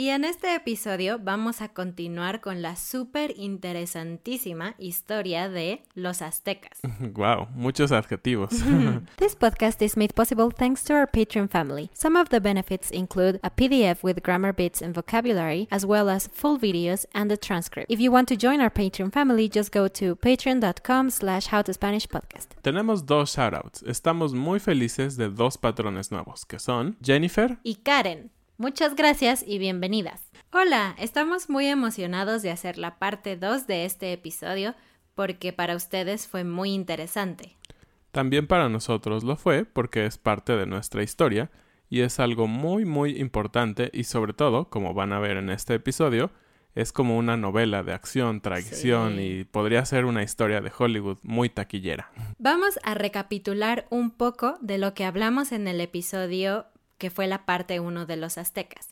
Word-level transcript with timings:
Y 0.00 0.10
en 0.10 0.24
este 0.24 0.54
episodio 0.54 1.18
vamos 1.18 1.60
a 1.60 1.70
continuar 1.70 2.40
con 2.40 2.62
la 2.62 2.76
súper 2.76 3.34
interesantísima 3.36 4.76
historia 4.78 5.48
de 5.48 5.82
los 5.94 6.22
aztecas. 6.22 6.78
Wow, 7.14 7.48
muchos 7.52 7.90
adjetivos. 7.90 8.50
This 9.16 9.34
podcast 9.34 9.82
is 9.82 9.96
made 9.96 10.14
possible 10.14 10.50
thanks 10.56 10.84
to 10.84 10.94
our 10.94 11.08
Patreon 11.10 11.48
family. 11.48 11.90
Some 11.94 12.16
of 12.16 12.28
the 12.28 12.38
benefits 12.38 12.92
include 12.92 13.40
a 13.42 13.50
PDF 13.50 14.04
with 14.04 14.22
grammar 14.22 14.52
bits 14.52 14.82
and 14.82 14.94
vocabulary, 14.94 15.66
as 15.72 15.84
well 15.84 16.08
as 16.08 16.28
full 16.28 16.60
videos 16.60 17.04
and 17.12 17.32
a 17.32 17.36
transcript. 17.36 17.90
If 17.90 17.98
you 17.98 18.12
want 18.12 18.28
to 18.28 18.36
join 18.36 18.60
our 18.60 18.70
Patreon 18.70 19.12
family, 19.12 19.48
just 19.48 19.72
go 19.72 19.88
to 19.88 20.14
patreon.com 20.14 21.10
slash 21.10 21.48
howtospanishpodcast. 21.48 22.54
Tenemos 22.62 23.04
dos 23.04 23.34
shoutouts. 23.34 23.82
Estamos 23.82 24.32
muy 24.32 24.60
felices 24.60 25.16
de 25.16 25.28
dos 25.28 25.56
patrones 25.56 26.12
nuevos, 26.12 26.44
que 26.44 26.60
son 26.60 26.96
Jennifer 27.02 27.58
Y 27.64 27.80
Karen, 27.82 28.30
muchas 28.58 28.96
gracias 28.96 29.44
y 29.46 29.58
bienvenidas. 29.58 30.20
Hola, 30.52 30.94
estamos 30.98 31.48
muy 31.48 31.66
emocionados 31.66 32.42
de 32.42 32.50
hacer 32.50 32.76
la 32.76 32.98
parte 32.98 33.36
2 33.36 33.66
de 33.66 33.84
este 33.84 34.12
episodio 34.12 34.74
porque 35.14 35.52
para 35.52 35.76
ustedes 35.76 36.26
fue 36.26 36.44
muy 36.44 36.72
interesante. 36.72 37.56
También 38.10 38.46
para 38.46 38.68
nosotros 38.68 39.22
lo 39.24 39.36
fue 39.36 39.64
porque 39.64 40.06
es 40.06 40.18
parte 40.18 40.56
de 40.56 40.66
nuestra 40.66 41.02
historia 41.02 41.50
y 41.88 42.00
es 42.00 42.18
algo 42.20 42.46
muy 42.46 42.84
muy 42.84 43.16
importante 43.18 43.90
y 43.92 44.04
sobre 44.04 44.32
todo, 44.32 44.68
como 44.68 44.92
van 44.92 45.12
a 45.12 45.20
ver 45.20 45.36
en 45.36 45.50
este 45.50 45.74
episodio, 45.74 46.30
es 46.74 46.92
como 46.92 47.16
una 47.16 47.36
novela 47.36 47.82
de 47.82 47.92
acción, 47.92 48.40
traición 48.40 49.16
Sí. 49.16 49.22
y 49.40 49.44
podría 49.44 49.84
ser 49.84 50.04
una 50.04 50.22
historia 50.22 50.60
de 50.60 50.70
Hollywood 50.76 51.18
muy 51.22 51.48
taquillera. 51.48 52.10
Vamos 52.38 52.78
a 52.82 52.94
recapitular 52.94 53.86
un 53.90 54.10
poco 54.10 54.56
de 54.60 54.78
lo 54.78 54.94
que 54.94 55.04
hablamos 55.04 55.52
en 55.52 55.66
el 55.68 55.80
episodio 55.80 56.66
que 56.98 57.10
fue 57.10 57.26
la 57.26 57.46
parte 57.46 57.80
1 57.80 58.06
de 58.06 58.16
los 58.16 58.36
aztecas. 58.38 58.90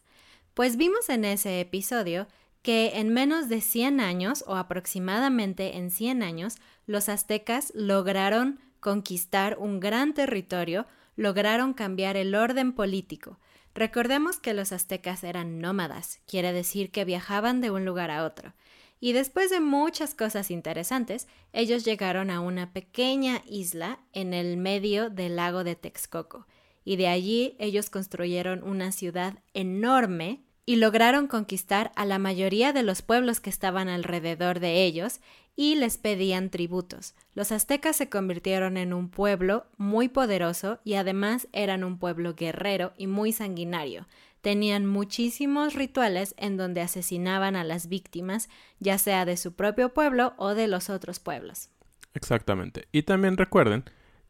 Pues 0.55 0.77
vimos 0.77 1.09
en 1.09 1.25
ese 1.25 1.61
episodio 1.61 2.27
que 2.63 2.99
en 2.99 3.11
menos 3.13 3.49
de 3.49 3.61
100 3.61 4.01
años 4.01 4.43
o 4.47 4.57
aproximadamente 4.57 5.77
en 5.77 5.91
100 5.91 6.23
años, 6.23 6.57
los 6.87 7.09
aztecas 7.09 7.73
lograron 7.77 8.59
conquistar 8.81 9.57
un 9.59 9.79
gran 9.79 10.15
territorio, 10.15 10.87
lograron 11.15 11.75
cambiar 11.75 12.17
el 12.17 12.35
orden 12.35 12.73
político. 12.73 13.39
Recordemos 13.75 14.39
que 14.39 14.55
los 14.55 14.73
aztecas 14.73 15.23
eran 15.23 15.61
nómadas, 15.61 16.21
quiere 16.27 16.53
decir 16.53 16.91
que 16.91 17.05
viajaban 17.05 17.61
de 17.61 17.71
un 17.71 17.85
lugar 17.85 18.11
a 18.11 18.25
otro. 18.25 18.55
Y 18.99 19.13
después 19.13 19.51
de 19.51 19.61
muchas 19.61 20.15
cosas 20.15 20.51
interesantes, 20.51 21.29
ellos 21.53 21.85
llegaron 21.85 22.31
a 22.31 22.41
una 22.41 22.73
pequeña 22.73 23.43
isla 23.47 24.01
en 24.13 24.33
el 24.33 24.57
medio 24.57 25.11
del 25.11 25.37
lago 25.37 25.63
de 25.63 25.77
Texcoco. 25.77 26.47
Y 26.87 26.95
de 26.95 27.09
allí 27.09 27.57
ellos 27.59 27.91
construyeron 27.91 28.63
una 28.63 28.93
ciudad 28.93 29.41
enorme 29.55 30.45
y 30.65 30.77
lograron 30.77 31.27
conquistar 31.27 31.91
a 31.97 32.07
la 32.07 32.21
mayoría 32.21 32.73
de 32.73 32.85
los 32.85 33.03
pueblos 33.03 33.41
que 33.41 33.51
estaban 33.51 33.89
alrededor 33.89 34.61
de 34.61 34.85
ellos 34.85 35.21
y 35.57 35.75
les 35.75 35.99
pedían 35.99 36.49
tributos. 36.49 37.17
Los 37.35 37.51
aztecas 37.51 37.97
se 37.97 38.09
convirtieron 38.09 38.77
en 38.77 38.93
un 38.93 39.11
pueblo 39.11 39.67
muy 39.77 40.09
poderoso 40.09 40.79
y 40.85 40.95
además 40.95 41.49
eran 41.53 41.83
un 41.83 41.99
pueblo 41.99 42.37
guerrero 42.37 42.93
y 42.97 43.09
muy 43.09 43.33
sanguinario. 43.33 44.07
Tenían 44.41 44.87
muchísimos 44.87 45.75
rituales 45.75 46.37
en 46.39 46.57
donde 46.57 46.83
asesinaban 46.83 47.57
a 47.57 47.65
las 47.65 47.89
víctimas, 47.89 48.49
ya 48.79 48.97
sea 48.99 49.25
de 49.25 49.37
su 49.37 49.55
propio 49.55 49.93
pueblo 49.93 50.35
o 50.37 50.55
de 50.55 50.69
los 50.69 50.89
otros 50.89 51.19
pueblos. 51.19 51.69
Exactamente. 52.15 52.87
Y 52.93 53.03
también 53.03 53.37
recuerden 53.37 53.85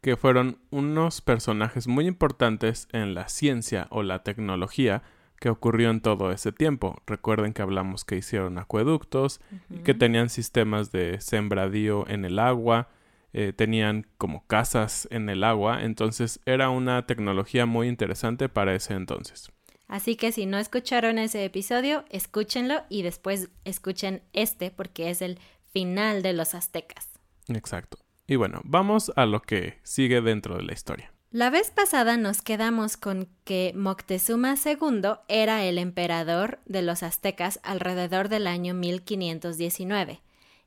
que 0.06 0.16
fueron 0.16 0.60
unos 0.70 1.20
personajes 1.20 1.88
muy 1.88 2.06
importantes 2.06 2.86
en 2.92 3.14
la 3.14 3.28
ciencia 3.28 3.88
o 3.90 4.04
la 4.04 4.22
tecnología 4.22 5.02
que 5.40 5.48
ocurrió 5.48 5.90
en 5.90 6.00
todo 6.00 6.30
ese 6.30 6.52
tiempo. 6.52 7.02
Recuerden 7.08 7.52
que 7.52 7.62
hablamos 7.62 8.04
que 8.04 8.16
hicieron 8.16 8.56
acueductos, 8.56 9.40
y 9.68 9.78
que 9.78 9.94
tenían 9.94 10.30
sistemas 10.30 10.92
de 10.92 11.20
sembradío 11.20 12.08
en 12.08 12.24
el 12.24 12.38
agua, 12.38 12.88
eh, 13.32 13.52
tenían 13.52 14.06
como 14.16 14.46
casas 14.46 15.08
en 15.10 15.28
el 15.28 15.42
agua, 15.42 15.82
entonces 15.82 16.38
era 16.46 16.70
una 16.70 17.04
tecnología 17.06 17.66
muy 17.66 17.88
interesante 17.88 18.48
para 18.48 18.76
ese 18.76 18.94
entonces. 18.94 19.50
Así 19.88 20.14
que 20.14 20.30
si 20.30 20.46
no 20.46 20.58
escucharon 20.58 21.18
ese 21.18 21.44
episodio, 21.44 22.04
escúchenlo 22.10 22.84
y 22.88 23.02
después 23.02 23.50
escuchen 23.64 24.22
este 24.32 24.70
porque 24.70 25.10
es 25.10 25.20
el 25.20 25.40
final 25.72 26.22
de 26.22 26.32
los 26.32 26.54
aztecas. 26.54 27.08
Exacto. 27.48 28.05
Y 28.26 28.36
bueno, 28.36 28.60
vamos 28.64 29.12
a 29.16 29.26
lo 29.26 29.42
que 29.42 29.78
sigue 29.82 30.20
dentro 30.20 30.56
de 30.56 30.62
la 30.62 30.72
historia. 30.72 31.12
La 31.30 31.50
vez 31.50 31.70
pasada 31.70 32.16
nos 32.16 32.40
quedamos 32.40 32.96
con 32.96 33.28
que 33.44 33.72
Moctezuma 33.76 34.54
II 34.54 35.02
era 35.28 35.64
el 35.64 35.76
emperador 35.76 36.60
de 36.64 36.82
los 36.82 37.02
aztecas 37.02 37.60
alrededor 37.62 38.28
del 38.28 38.46
año 38.46 38.74
1519 38.74 40.22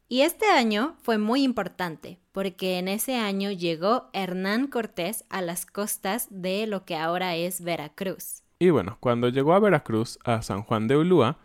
Y 0.09 0.21
este 0.21 0.45
año 0.45 0.95
fue 1.01 1.17
muy 1.17 1.43
importante 1.43 2.19
porque 2.33 2.77
en 2.77 2.87
ese 2.87 3.15
año 3.15 3.51
llegó 3.51 4.09
Hernán 4.13 4.67
Cortés 4.67 5.25
a 5.29 5.41
las 5.41 5.65
costas 5.65 6.27
de 6.29 6.67
lo 6.67 6.85
que 6.85 6.95
ahora 6.95 7.35
es 7.35 7.61
Veracruz. 7.61 8.43
Y 8.59 8.69
bueno, 8.69 8.97
cuando 8.99 9.29
llegó 9.29 9.53
a 9.53 9.59
Veracruz, 9.59 10.19
a 10.23 10.41
San 10.41 10.63
Juan 10.63 10.87
de 10.87 10.97
Ulúa, 10.97 11.39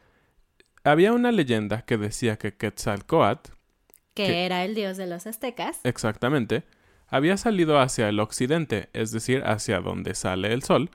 había 0.82 1.12
una 1.12 1.32
leyenda 1.32 1.82
que 1.82 1.96
decía 1.96 2.36
que 2.36 2.56
Quetzalcoatl, 2.56 3.53
que, 4.14 4.26
que- 4.26 4.44
era 4.46 4.64
el 4.64 4.74
dios 4.74 4.96
de 4.96 5.06
los 5.06 5.26
aztecas, 5.26 5.80
exactamente, 5.84 6.62
había 7.08 7.36
salido 7.36 7.78
hacia 7.78 8.08
el 8.08 8.18
occidente, 8.20 8.88
es 8.92 9.10
decir, 9.12 9.42
hacia 9.44 9.80
donde 9.80 10.14
sale 10.14 10.52
el 10.52 10.62
sol, 10.62 10.90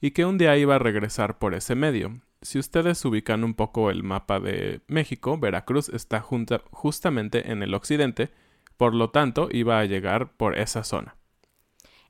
y 0.00 0.10
que 0.10 0.24
un 0.24 0.36
día 0.38 0.56
iba 0.56 0.74
a 0.74 0.78
regresar 0.80 1.38
por 1.38 1.54
ese 1.54 1.74
medio. 1.74 2.20
Si 2.42 2.58
ustedes 2.58 3.04
ubican 3.04 3.44
un 3.44 3.54
poco 3.54 3.88
el 3.90 4.02
mapa 4.02 4.40
de 4.40 4.80
México, 4.88 5.38
Veracruz 5.38 5.88
está 5.90 6.20
junta- 6.20 6.62
justamente 6.72 7.52
en 7.52 7.62
el 7.62 7.72
occidente, 7.72 8.30
por 8.76 8.94
lo 8.94 9.10
tanto 9.10 9.48
iba 9.52 9.78
a 9.78 9.84
llegar 9.84 10.32
por 10.32 10.58
esa 10.58 10.82
zona. 10.82 11.14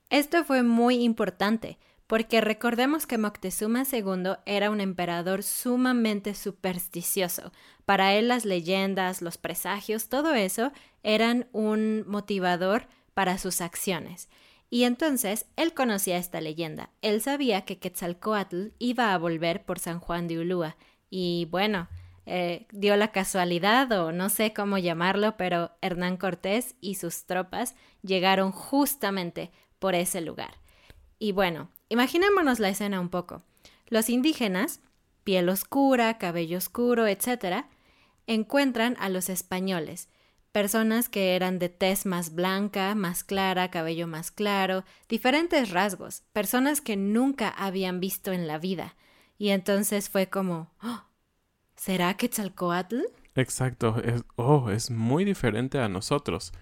Esto 0.08 0.44
fue 0.44 0.62
muy 0.62 0.96
importante, 1.02 1.78
porque 2.12 2.42
recordemos 2.42 3.06
que 3.06 3.16
Moctezuma 3.16 3.84
II 3.90 4.34
era 4.44 4.68
un 4.68 4.82
emperador 4.82 5.42
sumamente 5.42 6.34
supersticioso. 6.34 7.52
Para 7.86 8.12
él 8.12 8.28
las 8.28 8.44
leyendas, 8.44 9.22
los 9.22 9.38
presagios, 9.38 10.10
todo 10.10 10.34
eso 10.34 10.72
eran 11.02 11.48
un 11.52 12.04
motivador 12.06 12.86
para 13.14 13.38
sus 13.38 13.62
acciones. 13.62 14.28
Y 14.68 14.84
entonces 14.84 15.46
él 15.56 15.72
conocía 15.72 16.18
esta 16.18 16.42
leyenda. 16.42 16.90
Él 17.00 17.22
sabía 17.22 17.62
que 17.62 17.78
Quetzalcoatl 17.78 18.72
iba 18.78 19.14
a 19.14 19.16
volver 19.16 19.64
por 19.64 19.78
San 19.78 19.98
Juan 19.98 20.28
de 20.28 20.38
Ulúa. 20.38 20.76
Y 21.08 21.48
bueno, 21.50 21.88
eh, 22.26 22.66
dio 22.72 22.94
la 22.96 23.10
casualidad 23.10 23.90
o 23.92 24.12
no 24.12 24.28
sé 24.28 24.52
cómo 24.52 24.76
llamarlo, 24.76 25.38
pero 25.38 25.70
Hernán 25.80 26.18
Cortés 26.18 26.74
y 26.78 26.96
sus 26.96 27.24
tropas 27.24 27.74
llegaron 28.02 28.52
justamente 28.52 29.50
por 29.78 29.94
ese 29.94 30.20
lugar. 30.20 30.60
Y 31.18 31.30
bueno, 31.30 31.70
imaginémonos 31.92 32.58
la 32.58 32.70
escena 32.70 33.00
un 33.00 33.10
poco. 33.10 33.42
Los 33.86 34.08
indígenas, 34.08 34.80
piel 35.24 35.48
oscura, 35.48 36.16
cabello 36.18 36.58
oscuro, 36.58 37.06
etc., 37.06 37.66
encuentran 38.26 38.96
a 38.98 39.08
los 39.08 39.28
españoles, 39.28 40.08
personas 40.52 41.08
que 41.08 41.36
eran 41.36 41.58
de 41.58 41.68
tez 41.68 42.06
más 42.06 42.34
blanca, 42.34 42.94
más 42.94 43.24
clara, 43.24 43.70
cabello 43.70 44.06
más 44.06 44.30
claro, 44.30 44.84
diferentes 45.08 45.70
rasgos, 45.70 46.22
personas 46.32 46.80
que 46.80 46.96
nunca 46.96 47.48
habían 47.48 48.00
visto 48.00 48.32
en 48.32 48.46
la 48.46 48.58
vida. 48.58 48.96
Y 49.36 49.50
entonces 49.50 50.08
fue 50.08 50.28
como, 50.28 50.70
"Oh, 50.82 51.02
¿será 51.76 52.14
Quetzalcoatl? 52.14 53.00
Exacto, 53.34 54.00
es, 54.02 54.24
oh, 54.36 54.70
es 54.70 54.90
muy 54.90 55.24
diferente 55.24 55.78
a 55.78 55.88
nosotros. 55.88 56.52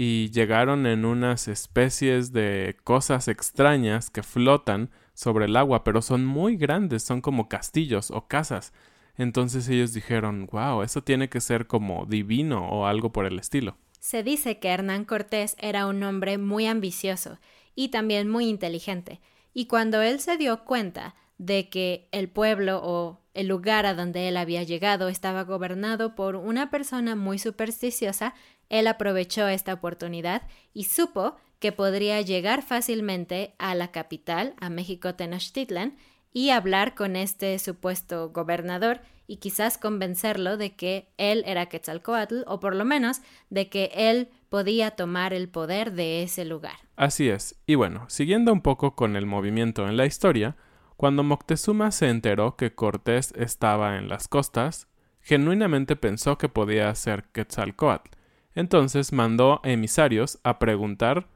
Y 0.00 0.30
llegaron 0.30 0.86
en 0.86 1.04
unas 1.04 1.48
especies 1.48 2.32
de 2.32 2.76
cosas 2.84 3.26
extrañas 3.26 4.10
que 4.10 4.22
flotan 4.22 4.90
sobre 5.12 5.46
el 5.46 5.56
agua, 5.56 5.82
pero 5.82 6.02
son 6.02 6.24
muy 6.24 6.56
grandes, 6.56 7.02
son 7.02 7.20
como 7.20 7.48
castillos 7.48 8.12
o 8.12 8.28
casas. 8.28 8.72
Entonces 9.16 9.68
ellos 9.68 9.92
dijeron, 9.92 10.48
wow, 10.52 10.82
eso 10.82 11.02
tiene 11.02 11.28
que 11.28 11.40
ser 11.40 11.66
como 11.66 12.06
divino 12.06 12.68
o 12.68 12.86
algo 12.86 13.10
por 13.10 13.26
el 13.26 13.40
estilo. 13.40 13.76
Se 13.98 14.22
dice 14.22 14.60
que 14.60 14.68
Hernán 14.68 15.04
Cortés 15.04 15.56
era 15.58 15.88
un 15.88 16.00
hombre 16.04 16.38
muy 16.38 16.66
ambicioso 16.66 17.40
y 17.74 17.88
también 17.88 18.28
muy 18.28 18.46
inteligente, 18.46 19.20
y 19.52 19.66
cuando 19.66 20.00
él 20.02 20.20
se 20.20 20.36
dio 20.36 20.64
cuenta 20.64 21.16
de 21.38 21.68
que 21.70 22.06
el 22.12 22.28
pueblo 22.28 22.80
o 22.84 23.20
el 23.38 23.46
lugar 23.46 23.86
a 23.86 23.94
donde 23.94 24.26
él 24.26 24.36
había 24.36 24.64
llegado 24.64 25.08
estaba 25.08 25.44
gobernado 25.44 26.16
por 26.16 26.34
una 26.34 26.70
persona 26.70 27.14
muy 27.14 27.38
supersticiosa, 27.38 28.34
él 28.68 28.88
aprovechó 28.88 29.46
esta 29.46 29.74
oportunidad 29.74 30.42
y 30.74 30.84
supo 30.84 31.36
que 31.60 31.70
podría 31.70 32.20
llegar 32.20 32.62
fácilmente 32.62 33.54
a 33.58 33.76
la 33.76 33.92
capital, 33.92 34.54
a 34.60 34.70
México 34.70 35.14
Tenochtitlan, 35.14 35.96
y 36.32 36.50
hablar 36.50 36.96
con 36.96 37.14
este 37.14 37.56
supuesto 37.60 38.30
gobernador 38.30 39.02
y 39.28 39.36
quizás 39.36 39.78
convencerlo 39.78 40.56
de 40.56 40.74
que 40.74 41.08
él 41.16 41.44
era 41.46 41.66
Quetzalcoatl 41.66 42.42
o 42.48 42.58
por 42.58 42.74
lo 42.74 42.84
menos 42.84 43.20
de 43.50 43.68
que 43.68 43.92
él 43.94 44.30
podía 44.48 44.92
tomar 44.92 45.32
el 45.32 45.48
poder 45.48 45.92
de 45.92 46.24
ese 46.24 46.44
lugar. 46.44 46.76
Así 46.96 47.28
es. 47.28 47.54
Y 47.66 47.76
bueno, 47.76 48.04
siguiendo 48.08 48.52
un 48.52 48.62
poco 48.62 48.96
con 48.96 49.14
el 49.14 49.26
movimiento 49.26 49.88
en 49.88 49.96
la 49.96 50.06
historia, 50.06 50.56
cuando 50.98 51.22
Moctezuma 51.22 51.92
se 51.92 52.08
enteró 52.08 52.56
que 52.56 52.74
Cortés 52.74 53.32
estaba 53.36 53.98
en 53.98 54.08
las 54.08 54.26
costas, 54.26 54.88
genuinamente 55.20 55.94
pensó 55.94 56.38
que 56.38 56.48
podía 56.48 56.92
ser 56.96 57.22
Quetzalcoatl. 57.32 58.10
Entonces 58.56 59.12
mandó 59.12 59.60
emisarios 59.62 60.40
a 60.42 60.58
preguntar 60.58 61.28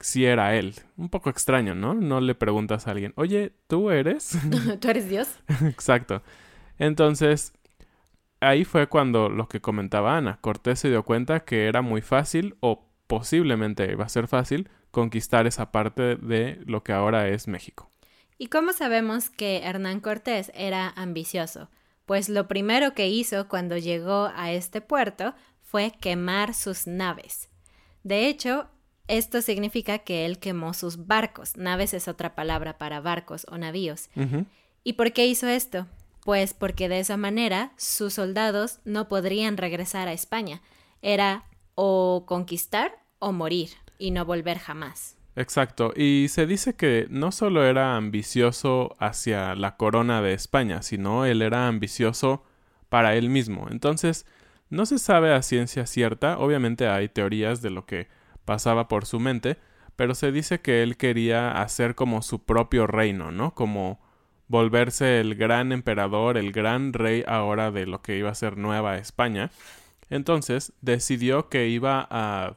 si 0.00 0.24
era 0.24 0.56
él. 0.56 0.76
Un 0.96 1.10
poco 1.10 1.28
extraño, 1.28 1.74
¿no? 1.74 1.92
No 1.92 2.22
le 2.22 2.34
preguntas 2.34 2.86
a 2.86 2.92
alguien, 2.92 3.12
oye, 3.16 3.52
¿tú 3.66 3.90
eres? 3.90 4.38
¿Tú 4.80 4.88
eres 4.88 5.06
Dios? 5.10 5.28
Exacto. 5.66 6.22
Entonces, 6.78 7.52
ahí 8.40 8.64
fue 8.64 8.86
cuando 8.86 9.28
lo 9.28 9.48
que 9.48 9.60
comentaba 9.60 10.16
Ana, 10.16 10.38
Cortés 10.40 10.78
se 10.78 10.88
dio 10.88 11.02
cuenta 11.02 11.40
que 11.40 11.66
era 11.66 11.82
muy 11.82 12.00
fácil 12.00 12.56
o 12.60 12.88
posiblemente 13.06 13.92
iba 13.92 14.06
a 14.06 14.08
ser 14.08 14.28
fácil 14.28 14.70
conquistar 14.90 15.46
esa 15.46 15.72
parte 15.72 16.16
de 16.16 16.58
lo 16.64 16.82
que 16.82 16.94
ahora 16.94 17.28
es 17.28 17.48
México. 17.48 17.90
¿Y 18.36 18.48
cómo 18.48 18.72
sabemos 18.72 19.30
que 19.30 19.58
Hernán 19.58 20.00
Cortés 20.00 20.50
era 20.54 20.88
ambicioso? 20.96 21.70
Pues 22.04 22.28
lo 22.28 22.48
primero 22.48 22.94
que 22.94 23.08
hizo 23.08 23.48
cuando 23.48 23.78
llegó 23.78 24.30
a 24.34 24.52
este 24.52 24.80
puerto 24.80 25.34
fue 25.62 25.92
quemar 26.00 26.54
sus 26.54 26.86
naves. 26.86 27.48
De 28.02 28.28
hecho, 28.28 28.68
esto 29.08 29.40
significa 29.42 29.98
que 29.98 30.26
él 30.26 30.38
quemó 30.38 30.74
sus 30.74 31.06
barcos. 31.06 31.56
Naves 31.56 31.94
es 31.94 32.08
otra 32.08 32.34
palabra 32.34 32.78
para 32.78 33.00
barcos 33.00 33.46
o 33.50 33.58
navíos. 33.58 34.08
¿Y 34.82 34.94
por 34.94 35.12
qué 35.12 35.26
hizo 35.26 35.46
esto? 35.46 35.86
Pues 36.24 36.54
porque 36.54 36.88
de 36.88 37.00
esa 37.00 37.16
manera 37.16 37.72
sus 37.76 38.14
soldados 38.14 38.80
no 38.84 39.08
podrían 39.08 39.56
regresar 39.56 40.08
a 40.08 40.12
España. 40.12 40.62
Era 41.02 41.44
o 41.74 42.24
conquistar 42.26 42.96
o 43.18 43.32
morir 43.32 43.70
y 43.98 44.10
no 44.10 44.24
volver 44.24 44.58
jamás. 44.58 45.16
Exacto, 45.36 45.92
y 45.96 46.28
se 46.28 46.46
dice 46.46 46.76
que 46.76 47.06
no 47.10 47.32
solo 47.32 47.64
era 47.64 47.96
ambicioso 47.96 48.94
hacia 49.00 49.56
la 49.56 49.76
corona 49.76 50.22
de 50.22 50.32
España, 50.32 50.82
sino 50.82 51.24
él 51.24 51.42
era 51.42 51.66
ambicioso 51.66 52.44
para 52.88 53.16
él 53.16 53.30
mismo. 53.30 53.66
Entonces, 53.68 54.26
no 54.70 54.86
se 54.86 54.98
sabe 54.98 55.34
a 55.34 55.42
ciencia 55.42 55.86
cierta, 55.86 56.38
obviamente 56.38 56.86
hay 56.88 57.08
teorías 57.08 57.62
de 57.62 57.70
lo 57.70 57.84
que 57.84 58.08
pasaba 58.44 58.86
por 58.86 59.06
su 59.06 59.18
mente, 59.18 59.56
pero 59.96 60.14
se 60.14 60.30
dice 60.30 60.60
que 60.60 60.82
él 60.84 60.96
quería 60.96 61.60
hacer 61.62 61.96
como 61.96 62.22
su 62.22 62.44
propio 62.44 62.86
reino, 62.86 63.32
¿no? 63.32 63.54
Como 63.54 64.00
volverse 64.46 65.20
el 65.20 65.34
gran 65.34 65.72
emperador, 65.72 66.36
el 66.36 66.52
gran 66.52 66.92
rey 66.92 67.24
ahora 67.26 67.72
de 67.72 67.86
lo 67.86 68.02
que 68.02 68.16
iba 68.18 68.30
a 68.30 68.34
ser 68.34 68.56
Nueva 68.56 68.98
España. 68.98 69.50
Entonces, 70.10 70.72
decidió 70.80 71.48
que 71.48 71.68
iba 71.68 72.06
a 72.10 72.56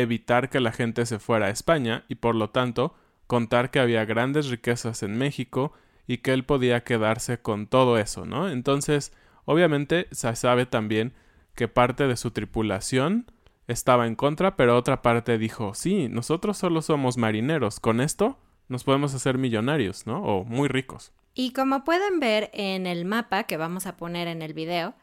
evitar 0.00 0.50
que 0.50 0.60
la 0.60 0.72
gente 0.72 1.06
se 1.06 1.18
fuera 1.18 1.46
a 1.46 1.50
España 1.50 2.04
y 2.08 2.16
por 2.16 2.34
lo 2.34 2.50
tanto 2.50 2.94
contar 3.26 3.70
que 3.70 3.80
había 3.80 4.04
grandes 4.04 4.48
riquezas 4.48 5.02
en 5.02 5.16
México 5.16 5.72
y 6.06 6.18
que 6.18 6.32
él 6.32 6.44
podía 6.44 6.84
quedarse 6.84 7.38
con 7.38 7.66
todo 7.66 7.98
eso, 7.98 8.24
¿no? 8.24 8.48
Entonces, 8.48 9.12
obviamente 9.44 10.06
se 10.12 10.34
sabe 10.36 10.66
también 10.66 11.14
que 11.54 11.68
parte 11.68 12.06
de 12.06 12.16
su 12.16 12.30
tripulación 12.30 13.30
estaba 13.66 14.06
en 14.06 14.14
contra, 14.14 14.56
pero 14.56 14.76
otra 14.76 15.02
parte 15.02 15.38
dijo, 15.38 15.74
sí, 15.74 16.08
nosotros 16.08 16.56
solo 16.56 16.82
somos 16.82 17.16
marineros, 17.16 17.80
con 17.80 18.00
esto 18.00 18.38
nos 18.68 18.84
podemos 18.84 19.14
hacer 19.14 19.38
millonarios, 19.38 20.06
¿no? 20.06 20.22
O 20.22 20.44
muy 20.44 20.68
ricos. 20.68 21.12
Y 21.34 21.52
como 21.52 21.84
pueden 21.84 22.20
ver 22.20 22.50
en 22.52 22.86
el 22.86 23.04
mapa 23.04 23.44
que 23.44 23.56
vamos 23.56 23.86
a 23.86 23.96
poner 23.96 24.28
en 24.28 24.42
el 24.42 24.54
video 24.54 24.94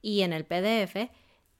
y 0.00 0.22
en 0.22 0.32
el 0.32 0.44
PDF, 0.44 1.10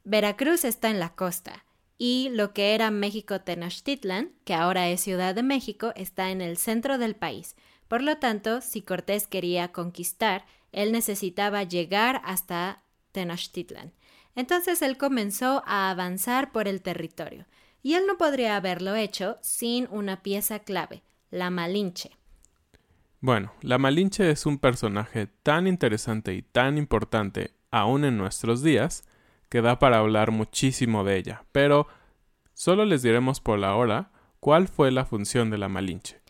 Veracruz 0.05 0.65
está 0.65 0.91
en 0.91 1.01
la 1.01 1.15
costa 1.15 1.66
y 1.99 2.29
lo 2.33 2.53
que 2.53 2.75
era 2.75 2.91
México 2.91 3.41
Tenochtitlan, 3.41 4.33
que 4.45 4.55
ahora 4.55 4.89
es 4.89 5.01
Ciudad 5.01 5.35
de 5.35 5.43
México, 5.43 5.93
está 5.97 6.31
en 6.31 6.41
el 6.41 6.57
centro 6.57 6.99
del 6.99 7.15
país. 7.15 7.57
Por 7.89 8.03
lo 8.03 8.19
tanto, 8.19 8.61
si 8.61 8.83
Cortés 8.83 9.27
quería 9.27 9.73
conquistar, 9.73 10.45
él 10.73 10.93
necesitaba 10.93 11.63
llegar 11.63 12.21
hasta 12.25 12.83
Tenochtitlan. 13.13 13.93
Entonces 14.35 14.83
él 14.83 14.99
comenzó 14.99 15.63
a 15.67 15.91
avanzar 15.91 16.53
por 16.53 16.69
el 16.69 16.83
territorio, 16.83 17.47
y 17.83 17.95
él 17.95 18.05
no 18.07 18.19
podría 18.19 18.57
haberlo 18.57 18.95
hecho 18.95 19.39
sin 19.41 19.89
una 19.91 20.23
pieza 20.23 20.59
clave, 20.59 21.03
la 21.31 21.49
Malinche. 21.51 22.11
Bueno, 23.21 23.53
la 23.63 23.79
Malinche 23.79 24.31
es 24.31 24.45
un 24.45 24.59
personaje 24.59 25.29
tan 25.43 25.67
interesante 25.67 26.35
y 26.35 26.43
tan 26.43 26.77
importante 26.77 27.53
aún 27.71 28.05
en 28.05 28.19
nuestros 28.19 28.63
días 28.63 29.05
que 29.49 29.63
da 29.63 29.79
para 29.79 29.99
hablar 29.99 30.31
muchísimo 30.31 31.05
de 31.05 31.17
ella, 31.17 31.45
pero 31.53 31.87
solo 32.55 32.85
les 32.85 33.03
diremos 33.03 33.41
por 33.41 33.59
la 33.59 33.75
hora 33.75 34.11
cuál 34.41 34.69
fue 34.69 34.91
la 34.91 35.05
función 35.05 35.51
de 35.51 35.59
la 35.59 35.69
Malinche. 35.69 36.21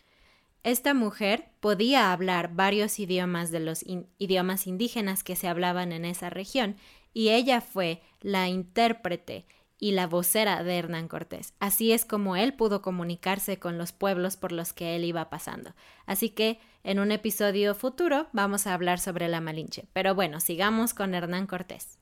Esta 0.63 0.93
mujer 0.93 1.49
podía 1.59 2.11
hablar 2.11 2.53
varios 2.53 2.99
idiomas 2.99 3.51
de 3.51 3.61
los 3.61 3.85
idiomas 4.17 4.67
indígenas 4.67 5.23
que 5.23 5.35
se 5.35 5.47
hablaban 5.47 5.91
en 5.91 6.03
esa 6.03 6.29
región 6.29 6.75
y 7.13 7.29
ella 7.29 7.61
fue 7.61 8.01
la 8.21 8.49
intérprete 8.49 9.45
y 9.79 9.91
la 9.91 10.07
vocera 10.07 10.63
de 10.63 10.77
Hernán 10.77 11.07
Cortés. 11.07 11.53
Así 11.59 11.91
es 11.91 12.03
como 12.03 12.35
él 12.35 12.53
pudo 12.53 12.81
comunicarse 12.81 13.59
con 13.59 13.77
los 13.77 13.91
pueblos 13.91 14.35
por 14.35 14.51
los 14.51 14.73
que 14.73 14.95
él 14.95 15.05
iba 15.05 15.29
pasando. 15.29 15.73
Así 16.05 16.29
que 16.29 16.59
en 16.83 16.99
un 16.99 17.11
episodio 17.11 17.75
futuro 17.75 18.27
vamos 18.33 18.67
a 18.67 18.73
hablar 18.73 18.99
sobre 18.99 19.27
la 19.27 19.39
Malinche. 19.39 19.85
Pero 19.93 20.15
bueno, 20.15 20.39
sigamos 20.39 20.93
con 20.93 21.13
Hernán 21.13 21.47
Cortés. 21.47 21.97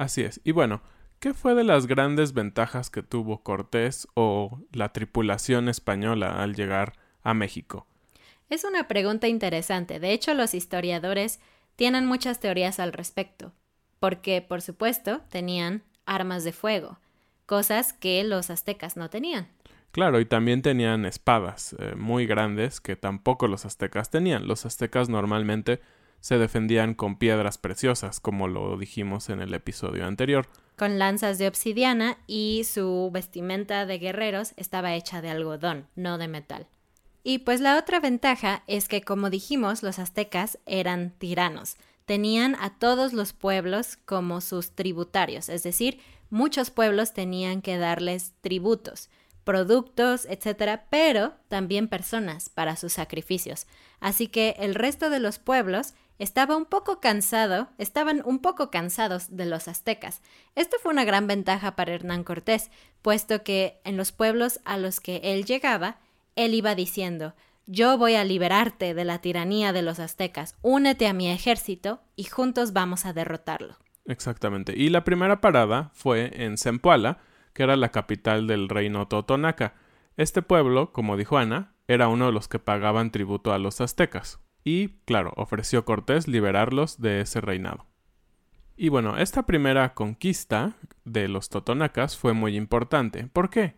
Así 0.00 0.22
es. 0.22 0.40
Y 0.44 0.52
bueno, 0.52 0.80
¿qué 1.18 1.34
fue 1.34 1.54
de 1.54 1.62
las 1.62 1.86
grandes 1.86 2.32
ventajas 2.32 2.88
que 2.88 3.02
tuvo 3.02 3.42
Cortés 3.42 4.08
o 4.14 4.62
la 4.72 4.94
tripulación 4.94 5.68
española 5.68 6.42
al 6.42 6.54
llegar 6.54 6.94
a 7.22 7.34
México? 7.34 7.86
Es 8.48 8.64
una 8.64 8.88
pregunta 8.88 9.28
interesante. 9.28 10.00
De 10.00 10.14
hecho, 10.14 10.32
los 10.32 10.54
historiadores 10.54 11.38
tienen 11.76 12.06
muchas 12.06 12.40
teorías 12.40 12.80
al 12.80 12.94
respecto. 12.94 13.52
Porque, 13.98 14.40
por 14.40 14.62
supuesto, 14.62 15.20
tenían 15.28 15.82
armas 16.06 16.44
de 16.44 16.52
fuego, 16.52 16.98
cosas 17.44 17.92
que 17.92 18.24
los 18.24 18.48
aztecas 18.48 18.96
no 18.96 19.10
tenían. 19.10 19.48
Claro, 19.90 20.18
y 20.18 20.24
también 20.24 20.62
tenían 20.62 21.04
espadas 21.04 21.76
eh, 21.78 21.94
muy 21.94 22.24
grandes 22.24 22.80
que 22.80 22.96
tampoco 22.96 23.48
los 23.48 23.66
aztecas 23.66 24.08
tenían. 24.08 24.48
Los 24.48 24.64
aztecas 24.64 25.10
normalmente 25.10 25.82
se 26.20 26.38
defendían 26.38 26.94
con 26.94 27.16
piedras 27.16 27.58
preciosas, 27.58 28.20
como 28.20 28.48
lo 28.48 28.76
dijimos 28.76 29.28
en 29.28 29.40
el 29.40 29.54
episodio 29.54 30.06
anterior. 30.06 30.46
Con 30.76 30.98
lanzas 30.98 31.38
de 31.38 31.48
obsidiana 31.48 32.18
y 32.26 32.62
su 32.64 33.10
vestimenta 33.12 33.86
de 33.86 33.98
guerreros 33.98 34.52
estaba 34.56 34.94
hecha 34.94 35.20
de 35.20 35.30
algodón, 35.30 35.86
no 35.96 36.18
de 36.18 36.28
metal. 36.28 36.66
Y 37.22 37.40
pues 37.40 37.60
la 37.60 37.78
otra 37.78 38.00
ventaja 38.00 38.62
es 38.66 38.88
que, 38.88 39.02
como 39.02 39.28
dijimos, 39.28 39.82
los 39.82 39.98
aztecas 39.98 40.58
eran 40.64 41.10
tiranos 41.18 41.76
tenían 42.10 42.56
a 42.56 42.70
todos 42.76 43.12
los 43.12 43.32
pueblos 43.32 43.96
como 44.04 44.40
sus 44.40 44.72
tributarios, 44.72 45.48
es 45.48 45.62
decir, 45.62 46.00
muchos 46.28 46.72
pueblos 46.72 47.12
tenían 47.12 47.62
que 47.62 47.78
darles 47.78 48.32
tributos, 48.40 49.10
productos, 49.44 50.26
etcétera, 50.26 50.86
pero 50.90 51.34
también 51.48 51.88
personas 51.88 52.48
para 52.48 52.76
sus 52.76 52.92
sacrificios. 52.92 53.66
Así 54.00 54.26
que 54.26 54.56
el 54.58 54.74
resto 54.74 55.10
de 55.10 55.20
los 55.20 55.38
pueblos 55.38 55.94
estaba 56.18 56.56
un 56.56 56.66
poco 56.66 57.00
cansado, 57.00 57.68
estaban 57.78 58.22
un 58.24 58.40
poco 58.40 58.70
cansados 58.70 59.36
de 59.36 59.46
los 59.46 59.68
aztecas. 59.68 60.20
Esto 60.54 60.76
fue 60.82 60.92
una 60.92 61.04
gran 61.04 61.26
ventaja 61.26 61.76
para 61.76 61.94
Hernán 61.94 62.24
Cortés, 62.24 62.70
puesto 63.02 63.42
que 63.42 63.80
en 63.84 63.96
los 63.96 64.12
pueblos 64.12 64.60
a 64.64 64.76
los 64.76 65.00
que 65.00 65.20
él 65.22 65.44
llegaba, 65.44 65.98
él 66.36 66.54
iba 66.54 66.74
diciendo 66.74 67.34
yo 67.72 67.96
voy 67.98 68.16
a 68.16 68.24
liberarte 68.24 68.94
de 68.94 69.04
la 69.04 69.20
tiranía 69.20 69.72
de 69.72 69.82
los 69.82 70.00
aztecas, 70.00 70.56
únete 70.60 71.06
a 71.06 71.12
mi 71.12 71.30
ejército 71.30 72.00
y 72.16 72.24
juntos 72.24 72.72
vamos 72.72 73.06
a 73.06 73.12
derrotarlo. 73.12 73.76
Exactamente. 74.06 74.74
Y 74.76 74.88
la 74.88 75.04
primera 75.04 75.40
parada 75.40 75.92
fue 75.94 76.32
en 76.42 76.58
Zempoala, 76.58 77.18
que 77.52 77.62
era 77.62 77.76
la 77.76 77.90
capital 77.90 78.46
del 78.46 78.68
reino 78.68 79.08
Totonaca. 79.08 79.74
Este 80.16 80.42
pueblo, 80.42 80.92
como 80.92 81.16
dijo 81.16 81.38
Ana, 81.38 81.74
era 81.88 82.08
uno 82.08 82.26
de 82.26 82.32
los 82.32 82.48
que 82.48 82.58
pagaban 82.58 83.10
tributo 83.10 83.52
a 83.52 83.58
los 83.58 83.80
aztecas. 83.80 84.40
Y, 84.64 84.88
claro, 85.04 85.32
ofreció 85.36 85.84
Cortés 85.84 86.28
liberarlos 86.28 87.00
de 87.00 87.20
ese 87.20 87.40
reinado. 87.40 87.86
Y 88.76 88.88
bueno, 88.88 89.18
esta 89.18 89.44
primera 89.44 89.94
conquista 89.94 90.72
de 91.04 91.28
los 91.28 91.50
totonacas 91.50 92.16
fue 92.16 92.32
muy 92.32 92.56
importante. 92.56 93.26
¿Por 93.26 93.50
qué? 93.50 93.76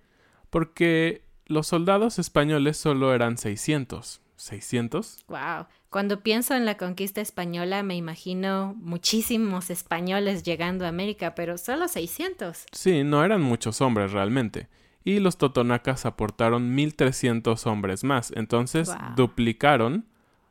Porque 0.48 1.24
los 1.46 1.66
soldados 1.66 2.18
españoles 2.18 2.76
solo 2.76 3.12
eran 3.12 3.36
600. 3.36 4.21
¿600? 4.42 5.24
Wow. 5.28 5.66
Cuando 5.88 6.22
pienso 6.22 6.54
en 6.54 6.64
la 6.64 6.76
conquista 6.76 7.20
española 7.20 7.82
me 7.82 7.94
imagino 7.94 8.74
muchísimos 8.76 9.70
españoles 9.70 10.42
llegando 10.42 10.84
a 10.84 10.88
América, 10.88 11.34
pero 11.34 11.58
solo 11.58 11.86
600. 11.86 12.66
Sí, 12.72 13.04
no 13.04 13.24
eran 13.24 13.40
muchos 13.40 13.80
hombres 13.80 14.12
realmente. 14.12 14.68
Y 15.04 15.20
los 15.20 15.36
totonacas 15.36 16.06
aportaron 16.06 16.74
1300 16.74 17.66
hombres 17.66 18.04
más, 18.04 18.32
entonces 18.36 18.90
duplicaron, 19.16 20.06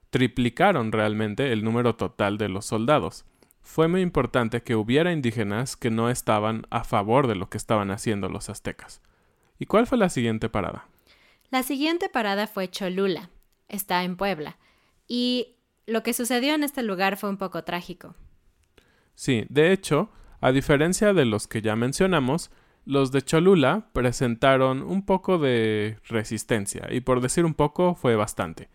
triplicaron 0.10 0.92
realmente 0.92 1.52
el 1.52 1.64
número 1.64 1.96
total 1.96 2.38
de 2.38 2.50
los 2.50 2.66
soldados. 2.66 3.26
Fue 3.62 3.88
muy 3.88 4.02
importante 4.02 4.64
que 4.64 4.76
hubiera 4.76 5.12
indígenas 5.12 5.76
que 5.76 5.92
no 5.92 6.10
estaban 6.10 6.66
a 6.70 6.84
favor 6.84 7.28
de 7.28 7.36
lo 7.36 7.50
que 7.50 7.58
estaban 7.58 7.92
haciendo 7.92 8.28
los 8.28 8.50
aztecas. 8.50 9.02
¿Y 9.60 9.68
cuál 9.68 9.86
fue 9.86 9.98
la 9.98 10.10
siguiente 10.10 10.50
parada? 10.50 10.88
La 11.50 11.64
siguiente 11.64 12.10
parada 12.10 12.48
fue 12.48 12.70
Cholula. 12.70 13.30
Está 13.72 14.04
en 14.04 14.18
Puebla. 14.18 14.58
Y 15.08 15.56
lo 15.88 16.04
que 16.04 16.14
sucedió 16.14 16.54
en 16.54 16.64
este 16.64 16.84
lugar 16.84 17.18
fue 17.18 17.30
un 17.30 17.38
poco 17.38 17.64
trágico. 17.64 18.16
Sí, 19.16 19.46
de 19.50 19.72
hecho, 19.72 20.12
a 20.42 20.52
diferencia 20.52 21.14
de 21.14 21.26
los 21.26 21.48
que 21.48 21.62
ya 21.62 21.76
mencionamos, 21.76 22.52
los 22.86 23.12
de 23.12 23.22
Cholula 23.22 23.90
presentaron 23.94 24.84
un 24.84 25.06
poco 25.06 25.38
de 25.38 25.98
resistencia, 26.08 26.88
y 26.92 27.02
por 27.02 27.22
decir 27.22 27.46
un 27.46 27.54
poco 27.54 27.96
fue 27.96 28.16
bastante. 28.16 28.70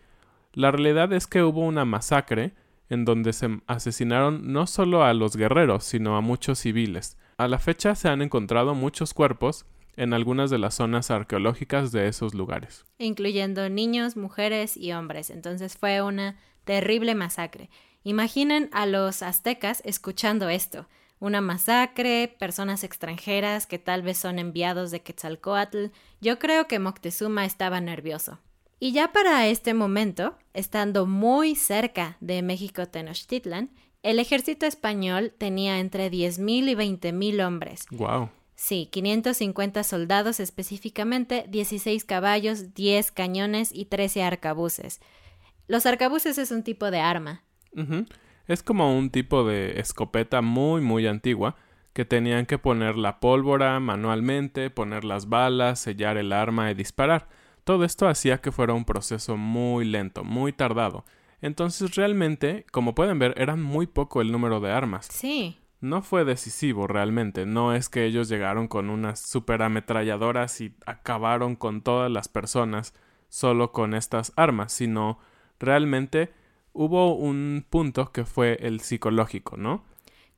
La 0.52 0.70
realidad 0.70 1.12
es 1.12 1.26
que 1.26 1.42
hubo 1.42 1.60
una 1.60 1.84
masacre 1.84 2.54
en 2.88 3.04
donde 3.04 3.32
se 3.32 3.60
asesinaron 3.66 4.52
no 4.52 4.66
solo 4.66 5.04
a 5.04 5.12
los 5.12 5.36
guerreros, 5.36 5.84
sino 5.84 6.16
a 6.16 6.20
muchos 6.20 6.60
civiles. 6.60 7.18
A 7.36 7.48
la 7.48 7.58
fecha 7.58 7.94
se 7.94 8.08
han 8.08 8.22
encontrado 8.22 8.74
muchos 8.74 9.12
cuerpos 9.12 9.66
en 9.96 10.12
algunas 10.12 10.50
de 10.50 10.58
las 10.58 10.74
zonas 10.74 11.10
arqueológicas 11.10 11.92
de 11.92 12.08
esos 12.08 12.34
lugares. 12.34 12.84
Incluyendo 12.98 13.68
niños, 13.68 14.16
mujeres 14.16 14.76
y 14.76 14.92
hombres. 14.92 15.30
Entonces 15.30 15.76
fue 15.76 16.02
una 16.02 16.36
terrible 16.64 17.14
masacre. 17.14 17.70
Imaginen 18.04 18.68
a 18.72 18.86
los 18.86 19.22
aztecas 19.22 19.82
escuchando 19.84 20.48
esto. 20.48 20.86
Una 21.18 21.40
masacre, 21.40 22.34
personas 22.38 22.84
extranjeras 22.84 23.66
que 23.66 23.78
tal 23.78 24.02
vez 24.02 24.18
son 24.18 24.38
enviados 24.38 24.90
de 24.90 25.00
Quetzalcoatl. 25.00 25.86
Yo 26.20 26.38
creo 26.38 26.68
que 26.68 26.78
Moctezuma 26.78 27.46
estaba 27.46 27.80
nervioso. 27.80 28.38
Y 28.78 28.92
ya 28.92 29.12
para 29.12 29.46
este 29.48 29.72
momento, 29.72 30.36
estando 30.52 31.06
muy 31.06 31.54
cerca 31.54 32.18
de 32.20 32.42
México 32.42 32.86
Tenochtitlan, 32.86 33.70
el 34.02 34.18
ejército 34.18 34.66
español 34.66 35.32
tenía 35.36 35.80
entre 35.80 36.10
10.000 36.10 36.68
y 36.68 36.74
20.000 36.74 37.46
hombres. 37.46 37.86
Wow. 37.90 38.28
Sí, 38.56 38.88
550 38.90 39.84
soldados 39.84 40.40
específicamente, 40.40 41.44
16 41.48 42.04
caballos, 42.04 42.74
10 42.74 43.12
cañones 43.12 43.70
y 43.70 43.84
13 43.84 44.22
arcabuces. 44.22 45.00
Los 45.68 45.84
arcabuces 45.84 46.38
es 46.38 46.50
un 46.50 46.62
tipo 46.62 46.90
de 46.90 47.00
arma. 47.00 47.42
Es 48.46 48.62
como 48.62 48.96
un 48.96 49.10
tipo 49.10 49.44
de 49.44 49.78
escopeta 49.78 50.40
muy 50.40 50.80
muy 50.80 51.06
antigua 51.06 51.56
que 51.92 52.06
tenían 52.06 52.46
que 52.46 52.56
poner 52.56 52.96
la 52.96 53.20
pólvora 53.20 53.78
manualmente, 53.78 54.70
poner 54.70 55.04
las 55.04 55.28
balas, 55.28 55.80
sellar 55.80 56.16
el 56.16 56.32
arma 56.32 56.70
y 56.70 56.74
disparar. 56.74 57.28
Todo 57.64 57.84
esto 57.84 58.08
hacía 58.08 58.38
que 58.38 58.52
fuera 58.52 58.72
un 58.72 58.86
proceso 58.86 59.36
muy 59.36 59.84
lento, 59.84 60.24
muy 60.24 60.54
tardado. 60.54 61.04
Entonces 61.42 61.94
realmente, 61.94 62.64
como 62.72 62.94
pueden 62.94 63.18
ver, 63.18 63.34
era 63.36 63.54
muy 63.54 63.86
poco 63.86 64.22
el 64.22 64.32
número 64.32 64.60
de 64.60 64.70
armas. 64.70 65.08
Sí 65.10 65.58
no 65.88 66.02
fue 66.02 66.24
decisivo 66.24 66.86
realmente. 66.86 67.46
No 67.46 67.74
es 67.74 67.88
que 67.88 68.04
ellos 68.04 68.28
llegaron 68.28 68.68
con 68.68 68.90
unas 68.90 69.20
super 69.20 69.62
ametralladoras 69.62 70.60
y 70.60 70.74
acabaron 70.84 71.56
con 71.56 71.82
todas 71.82 72.10
las 72.10 72.28
personas 72.28 72.94
solo 73.28 73.72
con 73.72 73.94
estas 73.94 74.32
armas, 74.36 74.72
sino 74.72 75.18
realmente 75.58 76.32
hubo 76.72 77.14
un 77.14 77.64
punto 77.68 78.12
que 78.12 78.24
fue 78.24 78.58
el 78.60 78.80
psicológico, 78.80 79.56
¿no? 79.56 79.84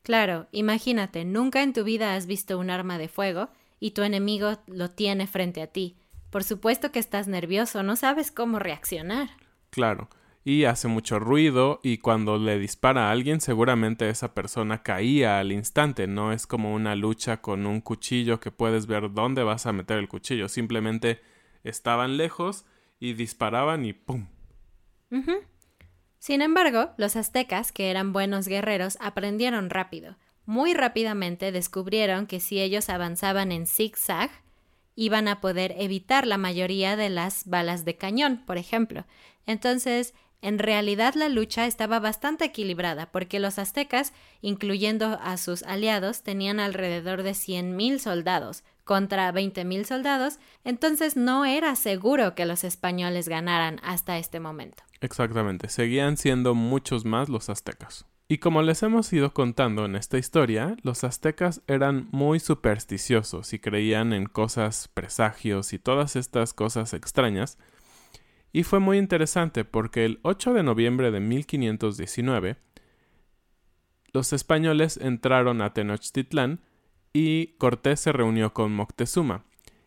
Claro, 0.02 0.46
imagínate, 0.52 1.24
nunca 1.24 1.62
en 1.62 1.72
tu 1.72 1.84
vida 1.84 2.14
has 2.14 2.26
visto 2.26 2.58
un 2.58 2.70
arma 2.70 2.98
de 2.98 3.08
fuego 3.08 3.48
y 3.80 3.90
tu 3.90 4.02
enemigo 4.02 4.58
lo 4.66 4.90
tiene 4.90 5.26
frente 5.26 5.60
a 5.62 5.66
ti. 5.66 5.96
Por 6.30 6.44
supuesto 6.44 6.92
que 6.92 6.98
estás 6.98 7.26
nervioso, 7.28 7.82
no 7.82 7.96
sabes 7.96 8.30
cómo 8.30 8.58
reaccionar. 8.58 9.28
Claro 9.70 10.08
y 10.48 10.64
hace 10.64 10.88
mucho 10.88 11.18
ruido 11.18 11.78
y 11.82 11.98
cuando 11.98 12.38
le 12.38 12.58
dispara 12.58 13.08
a 13.08 13.10
alguien 13.10 13.42
seguramente 13.42 14.08
esa 14.08 14.32
persona 14.32 14.82
caía 14.82 15.40
al 15.40 15.52
instante, 15.52 16.06
no 16.06 16.32
es 16.32 16.46
como 16.46 16.72
una 16.72 16.96
lucha 16.96 17.42
con 17.42 17.66
un 17.66 17.82
cuchillo 17.82 18.40
que 18.40 18.50
puedes 18.50 18.86
ver 18.86 19.12
dónde 19.12 19.42
vas 19.42 19.66
a 19.66 19.74
meter 19.74 19.98
el 19.98 20.08
cuchillo, 20.08 20.48
simplemente 20.48 21.20
estaban 21.64 22.16
lejos 22.16 22.64
y 22.98 23.12
disparaban 23.12 23.84
y 23.84 23.92
¡pum! 23.92 24.26
Sin 26.18 26.40
embargo, 26.40 26.92
los 26.96 27.16
aztecas, 27.16 27.70
que 27.70 27.90
eran 27.90 28.14
buenos 28.14 28.48
guerreros, 28.48 28.96
aprendieron 29.02 29.68
rápido. 29.68 30.16
Muy 30.46 30.72
rápidamente 30.72 31.52
descubrieron 31.52 32.26
que 32.26 32.40
si 32.40 32.58
ellos 32.58 32.88
avanzaban 32.88 33.52
en 33.52 33.66
zigzag, 33.66 34.30
iban 34.94 35.28
a 35.28 35.42
poder 35.42 35.74
evitar 35.76 36.26
la 36.26 36.38
mayoría 36.38 36.96
de 36.96 37.10
las 37.10 37.46
balas 37.46 37.84
de 37.84 37.98
cañón, 37.98 38.44
por 38.46 38.56
ejemplo. 38.56 39.04
Entonces, 39.44 40.14
en 40.40 40.58
realidad 40.58 41.14
la 41.14 41.28
lucha 41.28 41.66
estaba 41.66 42.00
bastante 42.00 42.44
equilibrada 42.44 43.10
porque 43.10 43.40
los 43.40 43.58
aztecas, 43.58 44.12
incluyendo 44.40 45.18
a 45.22 45.36
sus 45.36 45.62
aliados, 45.64 46.22
tenían 46.22 46.60
alrededor 46.60 47.22
de 47.22 47.32
100.000 47.32 47.98
soldados 47.98 48.64
contra 48.84 49.30
20.000 49.32 49.84
soldados, 49.84 50.38
entonces 50.64 51.16
no 51.16 51.44
era 51.44 51.76
seguro 51.76 52.34
que 52.34 52.46
los 52.46 52.64
españoles 52.64 53.28
ganaran 53.28 53.80
hasta 53.82 54.16
este 54.16 54.40
momento. 54.40 54.82
Exactamente, 55.00 55.68
seguían 55.68 56.16
siendo 56.16 56.54
muchos 56.54 57.04
más 57.04 57.28
los 57.28 57.50
aztecas. 57.50 58.06
Y 58.30 58.38
como 58.38 58.60
les 58.60 58.82
hemos 58.82 59.10
ido 59.14 59.32
contando 59.32 59.86
en 59.86 59.96
esta 59.96 60.18
historia, 60.18 60.76
los 60.82 61.02
aztecas 61.02 61.62
eran 61.66 62.08
muy 62.12 62.40
supersticiosos 62.40 63.54
y 63.54 63.58
creían 63.58 64.12
en 64.12 64.26
cosas, 64.26 64.88
presagios 64.88 65.72
y 65.72 65.78
todas 65.78 66.14
estas 66.14 66.52
cosas 66.52 66.92
extrañas. 66.92 67.56
Y 68.52 68.62
fue 68.62 68.80
muy 68.80 68.98
interesante 68.98 69.64
porque 69.64 70.04
el 70.04 70.20
8 70.22 70.54
de 70.54 70.62
noviembre 70.62 71.10
de 71.10 71.20
1519, 71.20 72.56
los 74.12 74.32
españoles 74.32 74.98
entraron 75.00 75.60
a 75.60 75.74
Tenochtitlán 75.74 76.60
y 77.12 77.48
Cortés 77.58 78.00
se 78.00 78.12
reunió 78.12 78.54
con 78.54 78.74
Moctezuma. 78.74 79.44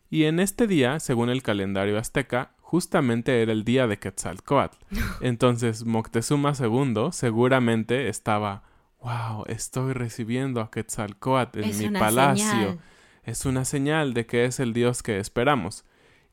Y 0.09 0.25
en 0.25 0.39
este 0.39 0.67
día, 0.67 0.99
según 0.99 1.29
el 1.29 1.41
calendario 1.41 1.97
azteca, 1.97 2.55
justamente 2.59 3.41
era 3.41 3.51
el 3.51 3.63
día 3.63 3.87
de 3.87 3.97
Quetzalcoatl. 3.97 4.77
Entonces 5.21 5.85
Moctezuma 5.85 6.53
II 6.57 7.09
seguramente 7.11 8.09
estaba, 8.09 8.63
wow, 9.01 9.43
estoy 9.47 9.93
recibiendo 9.93 10.61
a 10.61 10.69
Quetzalcoatl 10.69 11.63
en 11.63 11.77
mi 11.77 11.99
palacio. 11.99 12.77
Es 13.23 13.45
una 13.45 13.65
señal 13.65 14.13
de 14.13 14.25
que 14.25 14.45
es 14.45 14.59
el 14.59 14.73
dios 14.73 15.03
que 15.03 15.19
esperamos. 15.19 15.85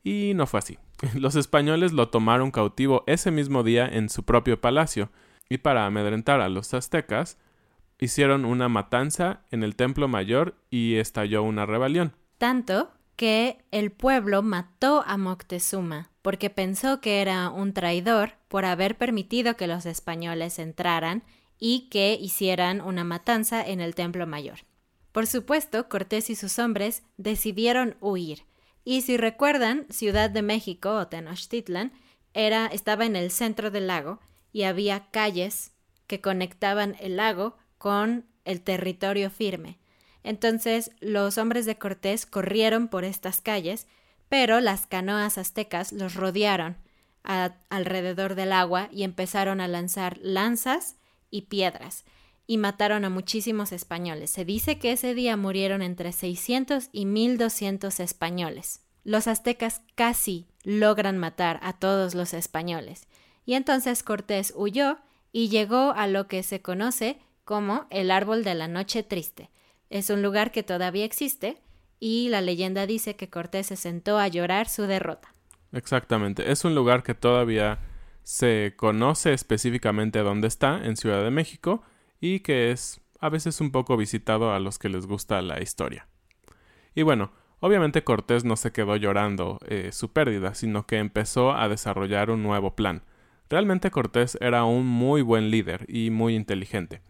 Y 0.03 0.33
no 0.35 0.47
fue 0.47 0.59
así. 0.59 0.77
Los 1.15 1.35
españoles 1.35 1.91
lo 1.91 2.09
tomaron 2.09 2.51
cautivo 2.51 3.03
ese 3.07 3.31
mismo 3.31 3.63
día 3.63 3.87
en 3.87 4.09
su 4.09 4.23
propio 4.23 4.59
palacio, 4.59 5.09
y 5.49 5.57
para 5.57 5.85
amedrentar 5.85 6.41
a 6.41 6.49
los 6.49 6.75
aztecas, 6.75 7.37
hicieron 7.97 8.45
una 8.45 8.69
matanza 8.69 9.41
en 9.49 9.63
el 9.63 9.75
templo 9.75 10.07
mayor 10.07 10.55
y 10.69 10.95
estalló 10.95 11.41
una 11.41 11.65
rebelión. 11.65 12.13
Tanto 12.37 12.91
que 13.15 13.57
el 13.71 13.91
pueblo 13.91 14.43
mató 14.43 15.03
a 15.05 15.17
Moctezuma 15.17 16.09
porque 16.21 16.49
pensó 16.49 17.01
que 17.01 17.21
era 17.21 17.49
un 17.49 17.73
traidor 17.73 18.33
por 18.47 18.65
haber 18.65 18.97
permitido 18.97 19.57
que 19.57 19.67
los 19.67 19.85
españoles 19.85 20.59
entraran 20.59 21.23
y 21.57 21.89
que 21.89 22.13
hicieran 22.13 22.79
una 22.79 23.03
matanza 23.03 23.65
en 23.65 23.81
el 23.81 23.95
templo 23.95 24.25
mayor. 24.25 24.59
Por 25.11 25.27
supuesto, 25.27 25.89
Cortés 25.89 26.29
y 26.29 26.35
sus 26.35 26.59
hombres 26.59 27.03
decidieron 27.17 27.95
huir. 27.99 28.43
Y 28.83 29.01
si 29.01 29.17
recuerdan, 29.17 29.85
Ciudad 29.89 30.29
de 30.29 30.41
México 30.41 30.95
o 30.95 31.07
Tenochtitlan 31.07 31.91
era, 32.33 32.67
estaba 32.67 33.05
en 33.05 33.15
el 33.15 33.31
centro 33.31 33.71
del 33.71 33.87
lago 33.87 34.19
y 34.51 34.63
había 34.63 35.09
calles 35.11 35.71
que 36.07 36.21
conectaban 36.21 36.95
el 36.99 37.17
lago 37.17 37.57
con 37.77 38.25
el 38.45 38.61
territorio 38.61 39.29
firme. 39.29 39.77
Entonces 40.23 40.91
los 40.99 41.37
hombres 41.37 41.65
de 41.65 41.77
Cortés 41.77 42.25
corrieron 42.25 42.87
por 42.87 43.03
estas 43.03 43.41
calles, 43.41 43.87
pero 44.27 44.59
las 44.59 44.85
canoas 44.85 45.37
aztecas 45.37 45.91
los 45.91 46.15
rodearon 46.15 46.77
alrededor 47.69 48.35
del 48.35 48.53
agua 48.53 48.89
y 48.91 49.03
empezaron 49.03 49.61
a 49.61 49.67
lanzar 49.67 50.17
lanzas 50.21 50.95
y 51.29 51.43
piedras 51.43 52.05
y 52.49 52.57
mataron 52.57 53.05
a 53.05 53.11
muchísimos 53.11 53.71
españoles. 53.71 54.31
Se 54.31 54.43
dice 54.43 54.79
que 54.79 54.91
ese 54.91 55.13
día 55.13 55.37
murieron 55.37 55.83
entre 55.83 56.11
600 56.11 56.89
y 56.91 57.05
1200 57.05 57.99
españoles. 57.99 58.81
Los 59.03 59.27
aztecas 59.27 59.83
casi 59.93 60.47
logran 60.63 61.19
matar 61.19 61.59
a 61.61 61.73
todos 61.73 62.15
los 62.15 62.33
españoles. 62.33 63.07
Y 63.45 63.53
entonces 63.53 64.01
Cortés 64.01 64.51
huyó 64.55 64.97
y 65.31 65.49
llegó 65.49 65.93
a 65.95 66.07
lo 66.07 66.27
que 66.27 66.41
se 66.41 66.59
conoce 66.59 67.19
como 67.45 67.85
el 67.91 68.09
árbol 68.09 68.43
de 68.43 68.55
la 68.55 68.67
noche 68.67 69.03
triste. 69.03 69.51
Es 69.91 70.09
un 70.09 70.23
lugar 70.23 70.51
que 70.51 70.63
todavía 70.63 71.05
existe 71.05 71.61
y 71.99 72.29
la 72.29 72.41
leyenda 72.41 72.87
dice 72.87 73.15
que 73.15 73.29
Cortés 73.29 73.67
se 73.67 73.75
sentó 73.75 74.17
a 74.17 74.27
llorar 74.27 74.69
su 74.69 74.87
derrota. 74.87 75.35
Exactamente, 75.71 76.51
es 76.51 76.65
un 76.65 76.73
lugar 76.73 77.03
que 77.03 77.13
todavía 77.13 77.77
se 78.23 78.73
conoce 78.75 79.33
específicamente 79.33 80.17
dónde 80.17 80.47
está, 80.47 80.83
en 80.83 80.97
Ciudad 80.97 81.23
de 81.23 81.29
México, 81.29 81.83
y 82.19 82.39
que 82.41 82.71
es 82.71 83.01
a 83.19 83.29
veces 83.29 83.61
un 83.61 83.71
poco 83.71 83.97
visitado 83.97 84.53
a 84.53 84.59
los 84.59 84.79
que 84.79 84.89
les 84.89 85.05
gusta 85.05 85.41
la 85.41 85.61
historia. 85.61 86.07
Y 86.95 87.03
bueno, 87.03 87.31
obviamente 87.59 88.03
Cortés 88.03 88.45
no 88.45 88.55
se 88.55 88.71
quedó 88.71 88.95
llorando 88.95 89.59
eh, 89.67 89.91
su 89.91 90.11
pérdida, 90.11 90.53
sino 90.53 90.85
que 90.85 90.97
empezó 90.97 91.51
a 91.53 91.67
desarrollar 91.69 92.29
un 92.31 92.43
nuevo 92.43 92.75
plan. 92.75 93.03
Realmente 93.49 93.91
Cortés 93.91 94.37
era 94.41 94.63
un 94.63 94.85
muy 94.85 95.21
buen 95.21 95.49
líder 95.49 95.85
y 95.87 96.11
muy 96.11 96.35
inteligente. 96.35 97.01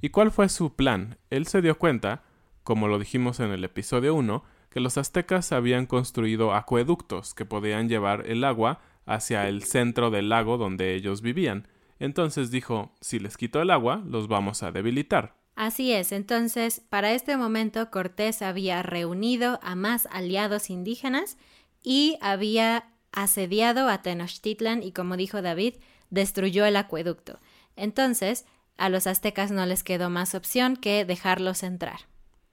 ¿Y 0.00 0.10
cuál 0.10 0.30
fue 0.30 0.48
su 0.48 0.74
plan? 0.76 1.18
Él 1.30 1.46
se 1.46 1.62
dio 1.62 1.78
cuenta, 1.78 2.22
como 2.62 2.88
lo 2.88 2.98
dijimos 2.98 3.40
en 3.40 3.50
el 3.50 3.64
episodio 3.64 4.14
1, 4.14 4.44
que 4.70 4.80
los 4.80 4.98
aztecas 4.98 5.52
habían 5.52 5.86
construido 5.86 6.54
acueductos 6.54 7.34
que 7.34 7.44
podían 7.44 7.88
llevar 7.88 8.24
el 8.26 8.44
agua 8.44 8.80
hacia 9.06 9.48
el 9.48 9.62
centro 9.62 10.10
del 10.10 10.28
lago 10.28 10.58
donde 10.58 10.94
ellos 10.94 11.22
vivían. 11.22 11.66
Entonces 11.98 12.50
dijo, 12.50 12.94
si 13.00 13.18
les 13.18 13.36
quito 13.36 13.60
el 13.60 13.70
agua, 13.70 14.02
los 14.06 14.28
vamos 14.28 14.62
a 14.62 14.72
debilitar. 14.72 15.34
Así 15.56 15.92
es, 15.92 16.12
entonces, 16.12 16.82
para 16.88 17.12
este 17.12 17.36
momento 17.36 17.90
Cortés 17.90 18.42
había 18.42 18.82
reunido 18.82 19.58
a 19.62 19.74
más 19.74 20.06
aliados 20.12 20.70
indígenas 20.70 21.36
y 21.82 22.16
había 22.20 22.90
asediado 23.10 23.88
a 23.88 24.02
Tenochtitlan 24.02 24.82
y, 24.84 24.92
como 24.92 25.16
dijo 25.16 25.42
David, 25.42 25.74
destruyó 26.10 26.64
el 26.64 26.76
acueducto. 26.76 27.40
Entonces, 27.74 28.44
a 28.76 28.88
los 28.88 29.08
aztecas 29.08 29.50
no 29.50 29.66
les 29.66 29.82
quedó 29.82 30.10
más 30.10 30.36
opción 30.36 30.76
que 30.76 31.04
dejarlos 31.04 31.64
entrar. 31.64 32.00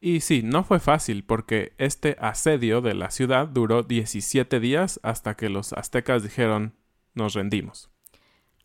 Y 0.01 0.21
sí, 0.21 0.41
no 0.43 0.63
fue 0.63 0.79
fácil 0.79 1.23
porque 1.23 1.73
este 1.77 2.17
asedio 2.19 2.81
de 2.81 2.95
la 2.95 3.11
ciudad 3.11 3.47
duró 3.47 3.83
17 3.83 4.59
días 4.59 4.99
hasta 5.03 5.35
que 5.35 5.49
los 5.49 5.73
aztecas 5.73 6.23
dijeron 6.23 6.75
nos 7.13 7.33
rendimos. 7.33 7.94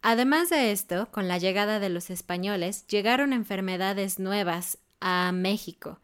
Además 0.02 0.48
de 0.48 0.72
esto, 0.72 1.10
con 1.10 1.28
la 1.28 1.38
llegada 1.38 1.78
de 1.78 1.90
los 1.90 2.10
españoles, 2.10 2.86
llegaron 2.86 3.32
enfermedades 3.32 4.18
nuevas 4.18 4.78
a 5.00 5.30
México 5.32 5.98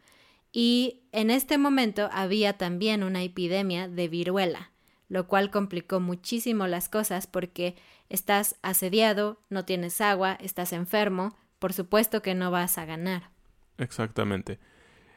y 0.51 1.01
en 1.11 1.29
este 1.31 1.57
momento 1.57 2.09
había 2.11 2.57
también 2.57 3.03
una 3.03 3.23
epidemia 3.23 3.87
de 3.87 4.07
viruela, 4.07 4.71
lo 5.09 5.27
cual 5.27 5.51
complicó 5.51 5.99
muchísimo 5.99 6.67
las 6.67 6.89
cosas 6.89 7.27
porque 7.27 7.75
estás 8.09 8.55
asediado, 8.61 9.39
no 9.49 9.65
tienes 9.65 9.99
agua, 10.01 10.37
estás 10.41 10.73
enfermo, 10.73 11.35
por 11.59 11.73
supuesto 11.73 12.21
que 12.21 12.35
no 12.35 12.51
vas 12.51 12.77
a 12.77 12.85
ganar. 12.85 13.29
Exactamente. 13.77 14.59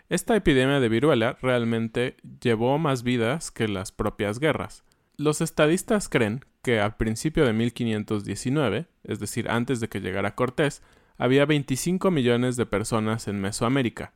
Esta 0.08 0.34
epidemia 0.36 0.80
de 0.80 0.88
viruela 0.88 1.36
realmente 1.40 2.16
llevó 2.40 2.78
más 2.78 3.02
vidas 3.02 3.50
que 3.50 3.68
las 3.68 3.92
propias 3.92 4.40
guerras. 4.40 4.84
Los 5.16 5.40
estadistas 5.40 6.08
creen 6.08 6.44
que 6.62 6.80
al 6.80 6.96
principio 6.96 7.44
de 7.44 7.52
1519, 7.52 8.86
es 9.04 9.20
decir, 9.20 9.48
antes 9.50 9.80
de 9.80 9.88
que 9.88 10.00
llegara 10.00 10.34
Cortés, 10.34 10.82
había 11.18 11.44
25 11.44 12.10
millones 12.10 12.56
de 12.56 12.66
personas 12.66 13.28
en 13.28 13.40
Mesoamérica, 13.40 14.12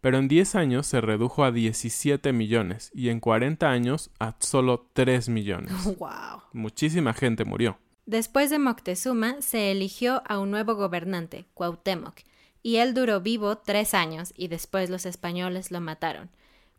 pero 0.00 0.18
en 0.18 0.28
10 0.28 0.54
años 0.54 0.86
se 0.86 1.00
redujo 1.00 1.44
a 1.44 1.50
17 1.50 2.32
millones 2.32 2.90
y 2.94 3.08
en 3.08 3.20
40 3.20 3.70
años 3.70 4.10
a 4.18 4.36
solo 4.38 4.88
3 4.92 5.28
millones. 5.30 5.72
¡Wow! 5.98 6.42
Muchísima 6.52 7.14
gente 7.14 7.44
murió. 7.44 7.78
Después 8.06 8.50
de 8.50 8.58
Moctezuma 8.58 9.40
se 9.40 9.70
eligió 9.70 10.22
a 10.26 10.38
un 10.38 10.50
nuevo 10.50 10.74
gobernante, 10.74 11.46
Cuauhtémoc, 11.54 12.20
y 12.62 12.76
él 12.76 12.92
duró 12.92 13.20
vivo 13.20 13.56
tres 13.58 13.94
años 13.94 14.34
y 14.36 14.48
después 14.48 14.90
los 14.90 15.06
españoles 15.06 15.70
lo 15.70 15.80
mataron. 15.80 16.30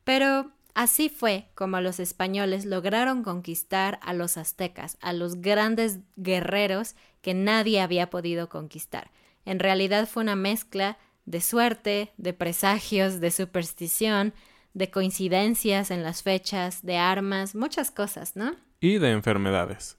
Pero 0.03 0.51
así 0.75 1.09
fue 1.09 1.47
como 1.55 1.81
los 1.81 1.99
españoles 1.99 2.65
lograron 2.65 3.23
conquistar 3.23 3.99
a 4.03 4.13
los 4.13 4.37
aztecas, 4.37 4.97
a 5.01 5.13
los 5.13 5.41
grandes 5.41 5.99
guerreros 6.15 6.95
que 7.21 7.33
nadie 7.33 7.81
había 7.81 8.11
podido 8.11 8.49
conquistar. 8.49 9.09
En 9.45 9.59
realidad 9.59 10.07
fue 10.07 10.21
una 10.21 10.35
mezcla 10.35 10.97
de 11.25 11.41
suerte, 11.41 12.11
de 12.17 12.33
presagios, 12.33 13.19
de 13.19 13.31
superstición, 13.31 14.33
de 14.73 14.91
coincidencias 14.91 15.89
en 15.89 16.03
las 16.03 16.21
fechas, 16.21 16.85
de 16.85 16.97
armas, 16.97 17.55
muchas 17.55 17.89
cosas, 17.89 18.35
¿no? 18.35 18.55
Y 18.79 18.97
de 18.99 19.11
enfermedades. 19.11 19.97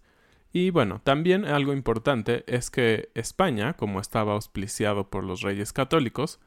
Y 0.52 0.70
bueno, 0.70 1.00
también 1.02 1.44
algo 1.44 1.72
importante 1.72 2.44
es 2.46 2.70
que 2.70 3.10
España, 3.14 3.74
como 3.74 4.00
estaba 4.00 4.34
auspiciado 4.34 5.10
por 5.10 5.24
los 5.24 5.40
reyes 5.40 5.72
católicos, 5.72 6.40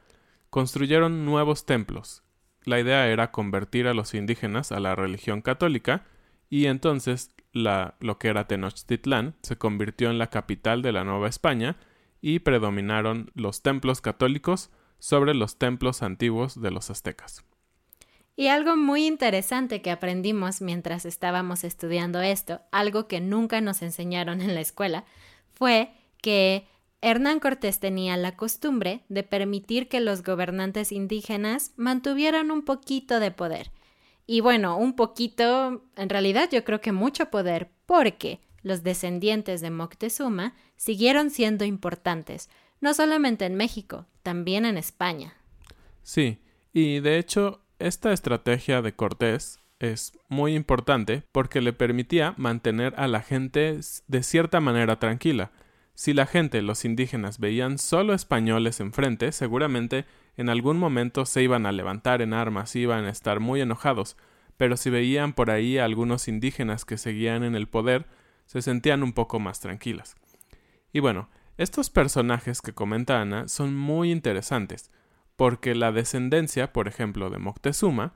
construyeron 0.48 1.24
nuevos 1.24 1.66
templos. 1.66 2.22
La 2.64 2.78
idea 2.78 3.08
era 3.08 3.30
convertir 3.30 3.86
a 3.86 3.94
los 3.94 4.14
indígenas 4.14 4.72
a 4.72 4.80
la 4.80 4.94
religión 4.94 5.40
católica 5.40 6.04
y 6.48 6.66
entonces 6.66 7.34
lo 7.52 8.18
que 8.18 8.28
era 8.28 8.46
Tenochtitlán 8.46 9.34
se 9.42 9.56
convirtió 9.56 10.10
en 10.10 10.18
la 10.18 10.28
capital 10.28 10.82
de 10.82 10.92
la 10.92 11.04
Nueva 11.04 11.28
España 11.28 11.76
y 12.20 12.40
predominaron 12.40 13.30
los 13.34 13.62
templos 13.62 14.00
católicos 14.00 14.70
sobre 14.98 15.34
los 15.34 15.58
templos 15.58 16.02
antiguos 16.02 16.60
de 16.60 16.70
los 16.70 16.90
aztecas. 16.90 17.44
Y 18.36 18.48
algo 18.48 18.76
muy 18.76 19.06
interesante 19.06 19.82
que 19.82 19.90
aprendimos 19.90 20.62
mientras 20.62 21.04
estábamos 21.04 21.64
estudiando 21.64 22.20
esto, 22.20 22.60
algo 22.72 23.06
que 23.06 23.20
nunca 23.20 23.60
nos 23.60 23.82
enseñaron 23.82 24.40
en 24.40 24.54
la 24.54 24.60
escuela, 24.60 25.04
fue 25.52 25.92
que 26.22 26.66
Hernán 27.02 27.40
Cortés 27.40 27.80
tenía 27.80 28.16
la 28.16 28.36
costumbre 28.36 29.04
de 29.08 29.22
permitir 29.22 29.88
que 29.88 30.00
los 30.00 30.22
gobernantes 30.22 30.92
indígenas 30.92 31.72
mantuvieran 31.76 32.50
un 32.50 32.62
poquito 32.62 33.20
de 33.20 33.30
poder. 33.30 33.70
Y 34.26 34.42
bueno, 34.42 34.76
un 34.76 34.94
poquito, 34.94 35.82
en 35.96 36.08
realidad 36.08 36.50
yo 36.52 36.62
creo 36.62 36.80
que 36.80 36.92
mucho 36.92 37.30
poder, 37.30 37.70
porque 37.86 38.40
los 38.62 38.82
descendientes 38.82 39.60
de 39.60 39.70
Moctezuma 39.70 40.54
siguieron 40.76 41.30
siendo 41.30 41.64
importantes, 41.64 42.50
no 42.80 42.94
solamente 42.94 43.46
en 43.46 43.54
México, 43.54 44.06
también 44.22 44.64
en 44.66 44.76
España. 44.76 45.34
Sí, 46.02 46.38
y 46.72 47.00
de 47.00 47.18
hecho, 47.18 47.62
esta 47.78 48.12
estrategia 48.12 48.82
de 48.82 48.94
Cortés 48.94 49.58
es 49.78 50.12
muy 50.28 50.54
importante 50.54 51.22
porque 51.32 51.62
le 51.62 51.72
permitía 51.72 52.34
mantener 52.36 52.94
a 52.98 53.08
la 53.08 53.22
gente 53.22 53.80
de 54.06 54.22
cierta 54.22 54.60
manera 54.60 54.98
tranquila. 54.98 55.50
Si 56.00 56.14
la 56.14 56.24
gente, 56.24 56.62
los 56.62 56.86
indígenas, 56.86 57.38
veían 57.38 57.76
solo 57.76 58.14
españoles 58.14 58.80
enfrente, 58.80 59.32
seguramente 59.32 60.06
en 60.38 60.48
algún 60.48 60.78
momento 60.78 61.26
se 61.26 61.42
iban 61.42 61.66
a 61.66 61.72
levantar 61.72 62.22
en 62.22 62.32
armas, 62.32 62.74
iban 62.74 63.04
a 63.04 63.10
estar 63.10 63.38
muy 63.38 63.60
enojados, 63.60 64.16
pero 64.56 64.78
si 64.78 64.88
veían 64.88 65.34
por 65.34 65.50
ahí 65.50 65.76
algunos 65.76 66.26
indígenas 66.26 66.86
que 66.86 66.96
seguían 66.96 67.44
en 67.44 67.54
el 67.54 67.68
poder, 67.68 68.06
se 68.46 68.62
sentían 68.62 69.02
un 69.02 69.12
poco 69.12 69.40
más 69.40 69.60
tranquilas. 69.60 70.16
Y 70.90 71.00
bueno, 71.00 71.28
estos 71.58 71.90
personajes 71.90 72.62
que 72.62 72.72
comenta 72.72 73.20
Ana 73.20 73.46
son 73.46 73.76
muy 73.76 74.10
interesantes, 74.10 74.90
porque 75.36 75.74
la 75.74 75.92
descendencia, 75.92 76.72
por 76.72 76.88
ejemplo, 76.88 77.28
de 77.28 77.36
Moctezuma, 77.36 78.14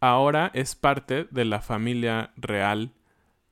ahora 0.00 0.50
es 0.54 0.74
parte 0.74 1.28
de 1.30 1.44
la 1.44 1.60
familia 1.60 2.32
real 2.36 2.94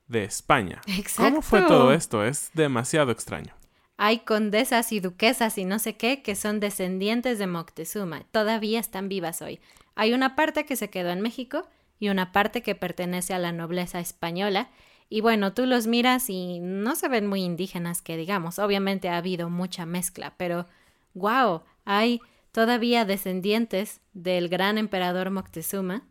de 0.08 0.24
España. 0.24 0.80
¿Cómo 1.16 1.42
fue 1.42 1.62
todo 1.62 1.92
esto? 1.92 2.24
Es 2.24 2.50
demasiado 2.54 3.10
extraño. 3.10 3.54
Hay 3.98 4.20
condesas 4.20 4.92
y 4.92 5.00
duquesas 5.00 5.56
y 5.58 5.64
no 5.64 5.78
sé 5.78 5.96
qué 5.96 6.22
que 6.22 6.34
son 6.36 6.60
descendientes 6.60 7.38
de 7.38 7.46
Moctezuma. 7.46 8.24
Todavía 8.30 8.78
están 8.78 9.08
vivas 9.08 9.40
hoy. 9.40 9.58
Hay 9.94 10.12
una 10.12 10.36
parte 10.36 10.66
que 10.66 10.76
se 10.76 10.90
quedó 10.90 11.10
en 11.10 11.22
México 11.22 11.66
y 11.98 12.10
una 12.10 12.32
parte 12.32 12.62
que 12.62 12.74
pertenece 12.74 13.32
a 13.32 13.38
la 13.38 13.52
nobleza 13.52 14.00
española 14.00 14.68
y 15.08 15.20
bueno, 15.20 15.52
tú 15.54 15.66
los 15.66 15.86
miras 15.86 16.28
y 16.28 16.58
no 16.60 16.96
se 16.96 17.08
ven 17.08 17.26
muy 17.26 17.42
indígenas, 17.42 18.02
que 18.02 18.16
digamos. 18.16 18.58
Obviamente 18.58 19.08
ha 19.08 19.16
habido 19.16 19.48
mucha 19.48 19.86
mezcla, 19.86 20.34
pero 20.36 20.66
wow, 21.14 21.62
hay 21.84 22.20
todavía 22.52 23.04
descendientes 23.04 24.00
del 24.14 24.48
gran 24.48 24.78
emperador 24.78 25.30
Moctezuma 25.30 26.02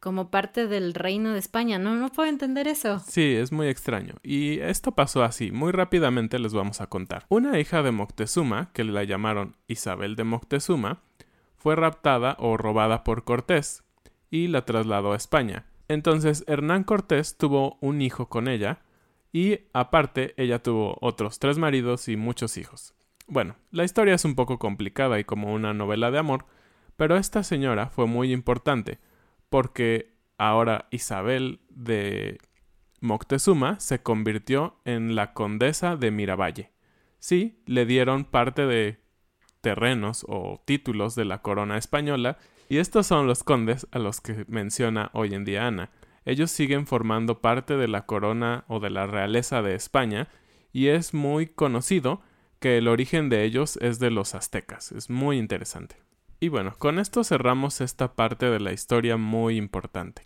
como 0.00 0.30
parte 0.30 0.66
del 0.66 0.94
reino 0.94 1.32
de 1.32 1.38
España. 1.38 1.78
No, 1.78 1.94
no 1.94 2.10
puedo 2.10 2.28
entender 2.28 2.68
eso. 2.68 3.00
Sí, 3.00 3.34
es 3.34 3.52
muy 3.52 3.68
extraño. 3.68 4.14
Y 4.22 4.60
esto 4.60 4.92
pasó 4.92 5.22
así. 5.22 5.50
Muy 5.50 5.72
rápidamente 5.72 6.38
les 6.38 6.54
vamos 6.54 6.80
a 6.80 6.86
contar. 6.86 7.26
Una 7.28 7.58
hija 7.58 7.82
de 7.82 7.90
Moctezuma, 7.90 8.70
que 8.72 8.84
la 8.84 9.04
llamaron 9.04 9.56
Isabel 9.66 10.16
de 10.16 10.24
Moctezuma, 10.24 11.02
fue 11.56 11.74
raptada 11.76 12.36
o 12.38 12.56
robada 12.56 13.02
por 13.02 13.24
Cortés 13.24 13.82
y 14.30 14.48
la 14.48 14.64
trasladó 14.64 15.12
a 15.12 15.16
España. 15.16 15.66
Entonces 15.88 16.44
Hernán 16.46 16.84
Cortés 16.84 17.36
tuvo 17.36 17.78
un 17.80 18.00
hijo 18.00 18.28
con 18.28 18.46
ella 18.46 18.80
y 19.32 19.60
aparte 19.72 20.34
ella 20.36 20.62
tuvo 20.62 20.96
otros 21.00 21.38
tres 21.38 21.58
maridos 21.58 22.08
y 22.08 22.16
muchos 22.16 22.56
hijos. 22.56 22.94
Bueno, 23.26 23.56
la 23.70 23.84
historia 23.84 24.14
es 24.14 24.24
un 24.24 24.34
poco 24.34 24.58
complicada 24.58 25.18
y 25.18 25.24
como 25.24 25.52
una 25.52 25.74
novela 25.74 26.10
de 26.10 26.18
amor, 26.18 26.46
pero 26.96 27.16
esta 27.16 27.42
señora 27.42 27.90
fue 27.90 28.06
muy 28.06 28.32
importante 28.32 28.98
porque 29.50 30.14
ahora 30.36 30.86
Isabel 30.90 31.60
de 31.70 32.38
Moctezuma 33.00 33.78
se 33.80 34.02
convirtió 34.02 34.76
en 34.84 35.14
la 35.14 35.32
condesa 35.32 35.96
de 35.96 36.10
Miravalle. 36.10 36.72
Sí, 37.18 37.62
le 37.66 37.86
dieron 37.86 38.24
parte 38.24 38.66
de 38.66 38.98
terrenos 39.60 40.24
o 40.28 40.62
títulos 40.64 41.14
de 41.14 41.24
la 41.24 41.42
corona 41.42 41.78
española 41.78 42.38
y 42.68 42.78
estos 42.78 43.06
son 43.06 43.26
los 43.26 43.42
condes 43.44 43.86
a 43.90 43.98
los 43.98 44.20
que 44.20 44.44
menciona 44.48 45.10
hoy 45.14 45.34
en 45.34 45.44
día 45.44 45.66
Ana. 45.66 45.90
Ellos 46.24 46.50
siguen 46.50 46.86
formando 46.86 47.40
parte 47.40 47.76
de 47.76 47.88
la 47.88 48.06
corona 48.06 48.64
o 48.68 48.80
de 48.80 48.90
la 48.90 49.06
realeza 49.06 49.62
de 49.62 49.74
España 49.74 50.28
y 50.72 50.88
es 50.88 51.14
muy 51.14 51.46
conocido 51.46 52.20
que 52.60 52.78
el 52.78 52.88
origen 52.88 53.28
de 53.28 53.44
ellos 53.44 53.78
es 53.80 53.98
de 53.98 54.10
los 54.10 54.34
aztecas. 54.34 54.92
Es 54.92 55.10
muy 55.10 55.38
interesante. 55.38 55.96
Y 56.40 56.48
bueno, 56.48 56.74
con 56.78 56.98
esto 56.98 57.24
cerramos 57.24 57.80
esta 57.80 58.14
parte 58.14 58.46
de 58.46 58.60
la 58.60 58.72
historia 58.72 59.16
muy 59.16 59.56
importante. 59.56 60.22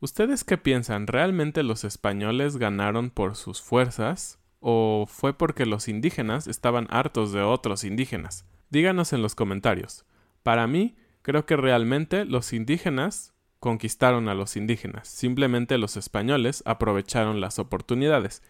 ¿Ustedes 0.00 0.44
qué 0.44 0.58
piensan? 0.58 1.06
¿Realmente 1.06 1.62
los 1.62 1.84
españoles 1.84 2.56
ganaron 2.56 3.10
por 3.10 3.36
sus 3.36 3.62
fuerzas? 3.62 4.38
¿O 4.60 5.06
fue 5.08 5.36
porque 5.36 5.66
los 5.66 5.88
indígenas 5.88 6.46
estaban 6.46 6.86
hartos 6.90 7.32
de 7.32 7.42
otros 7.42 7.84
indígenas? 7.84 8.46
Díganos 8.70 9.12
en 9.12 9.22
los 9.22 9.34
comentarios. 9.34 10.04
Para 10.42 10.66
mí, 10.66 10.96
Creo 11.26 11.44
que 11.44 11.56
realmente 11.56 12.24
los 12.24 12.52
indígenas 12.52 13.34
conquistaron 13.58 14.28
a 14.28 14.34
los 14.36 14.56
indígenas, 14.56 15.08
simplemente 15.08 15.76
los 15.76 15.96
españoles 15.96 16.62
aprovecharon 16.66 17.40
las 17.40 17.58
oportunidades. 17.58 18.44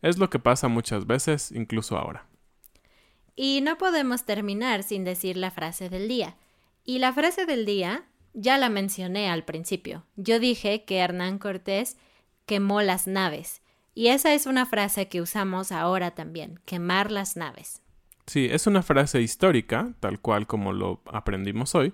Es 0.00 0.16
lo 0.16 0.30
que 0.30 0.38
pasa 0.38 0.68
muchas 0.68 1.06
veces, 1.06 1.52
incluso 1.52 1.98
ahora. 1.98 2.24
Y 3.34 3.60
no 3.62 3.78
podemos 3.78 4.24
terminar 4.24 4.82
sin 4.82 5.04
decir 5.04 5.36
la 5.36 5.50
frase 5.50 5.88
del 5.88 6.08
día. 6.08 6.36
Y 6.84 6.98
la 6.98 7.12
frase 7.12 7.46
del 7.46 7.64
día 7.64 8.04
ya 8.34 8.58
la 8.58 8.68
mencioné 8.68 9.30
al 9.30 9.44
principio. 9.44 10.04
Yo 10.16 10.38
dije 10.38 10.84
que 10.84 10.98
Hernán 10.98 11.38
Cortés 11.38 11.96
quemó 12.46 12.82
las 12.82 13.06
naves. 13.06 13.62
Y 13.94 14.08
esa 14.08 14.32
es 14.34 14.46
una 14.46 14.66
frase 14.66 15.08
que 15.08 15.20
usamos 15.20 15.70
ahora 15.70 16.12
también, 16.12 16.60
quemar 16.64 17.10
las 17.10 17.36
naves. 17.36 17.82
Sí, 18.26 18.48
es 18.50 18.66
una 18.66 18.82
frase 18.82 19.20
histórica, 19.20 19.94
tal 20.00 20.20
cual 20.20 20.46
como 20.46 20.72
lo 20.72 21.02
aprendimos 21.06 21.74
hoy, 21.74 21.92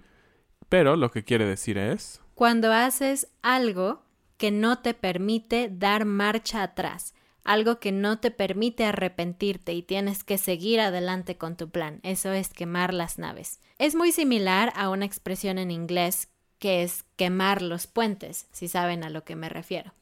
pero 0.69 0.97
lo 0.97 1.11
que 1.11 1.25
quiere 1.25 1.47
decir 1.47 1.79
es... 1.79 2.21
Cuando 2.35 2.73
haces 2.73 3.29
algo 3.43 4.03
que 4.37 4.51
no 4.53 4.79
te 4.79 4.95
permite 4.95 5.69
dar 5.73 6.05
marcha 6.05 6.63
atrás, 6.63 7.15
algo 7.49 7.81
que 7.81 7.93
no 7.93 8.19
te 8.19 8.31
permite 8.31 8.85
arrepentirte 8.85 9.73
y 9.73 9.83
tienes 9.83 10.23
que 10.23 10.39
seguir 10.39 10.81
adelante 10.81 11.37
con 11.37 11.57
tu 11.57 11.71
plan. 11.71 12.01
Eso 12.03 12.33
es 12.33 12.51
quemar 12.51 12.95
las 12.95 13.19
naves. 13.19 13.61
Es 13.79 13.95
muy 13.95 14.13
similar 14.13 14.73
a 14.77 14.91
una 14.91 15.05
expresión 15.05 15.59
en 15.59 15.71
inglés 15.71 16.29
que 16.59 16.83
es 16.83 17.05
quemar 17.17 17.63
los 17.63 17.87
puentes, 17.87 18.49
si 18.53 18.69
saben 18.69 19.05
a 19.05 19.11
lo 19.11 19.25
que 19.25 19.37
me 19.37 19.49
refiero. 19.49 19.93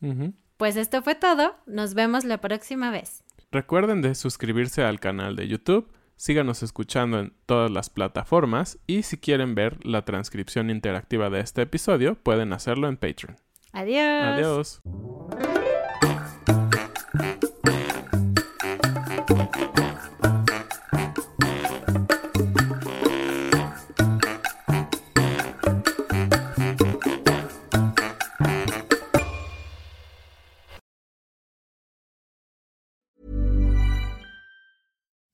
Pues 0.56 0.76
esto 0.76 1.02
fue 1.02 1.14
todo. 1.14 1.54
Nos 1.66 1.94
vemos 1.94 2.24
la 2.24 2.40
próxima 2.40 2.90
vez. 2.90 3.22
Recuerden 3.50 4.02
de 4.02 4.14
suscribirse 4.14 4.82
al 4.82 5.00
canal 5.00 5.36
de 5.36 5.48
YouTube 5.48 5.90
Síganos 6.16 6.62
escuchando 6.62 7.20
en 7.20 7.34
todas 7.44 7.70
las 7.70 7.90
plataformas 7.90 8.78
y 8.86 9.02
si 9.02 9.18
quieren 9.18 9.54
ver 9.54 9.84
la 9.84 10.06
transcripción 10.06 10.70
interactiva 10.70 11.28
de 11.28 11.40
este 11.40 11.62
episodio, 11.62 12.14
pueden 12.14 12.54
hacerlo 12.54 12.88
en 12.88 12.96
Patreon. 12.96 13.36
Adiós. 13.72 14.80
Adiós. 14.82 14.82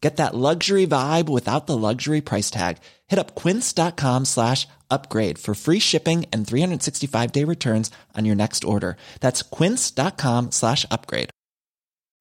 Get 0.00 0.16
that 0.16 0.34
luxury 0.34 0.86
vibe 0.86 1.28
without 1.28 1.66
the 1.66 1.76
luxury 1.76 2.22
price 2.22 2.50
tag. 2.50 2.78
Hit 3.06 3.18
up 3.18 3.34
quince.com 3.34 4.24
slash 4.24 4.66
upgrade 4.90 5.38
for 5.38 5.54
free 5.54 5.78
shipping 5.78 6.24
and 6.32 6.46
365 6.46 7.32
day 7.32 7.44
returns 7.44 7.90
on 8.16 8.24
your 8.24 8.36
next 8.36 8.64
order. 8.64 8.96
That's 9.20 9.42
quince.com 9.42 10.52
slash 10.52 10.86
upgrade. 10.90 11.30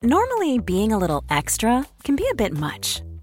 Normally, 0.01 0.59
being 0.59 0.93
a 0.93 0.97
little 0.97 1.23
extra 1.29 1.85
can 2.03 2.15
be 2.15 2.27
a 2.31 2.35
bit 2.35 2.53
much, 2.53 3.01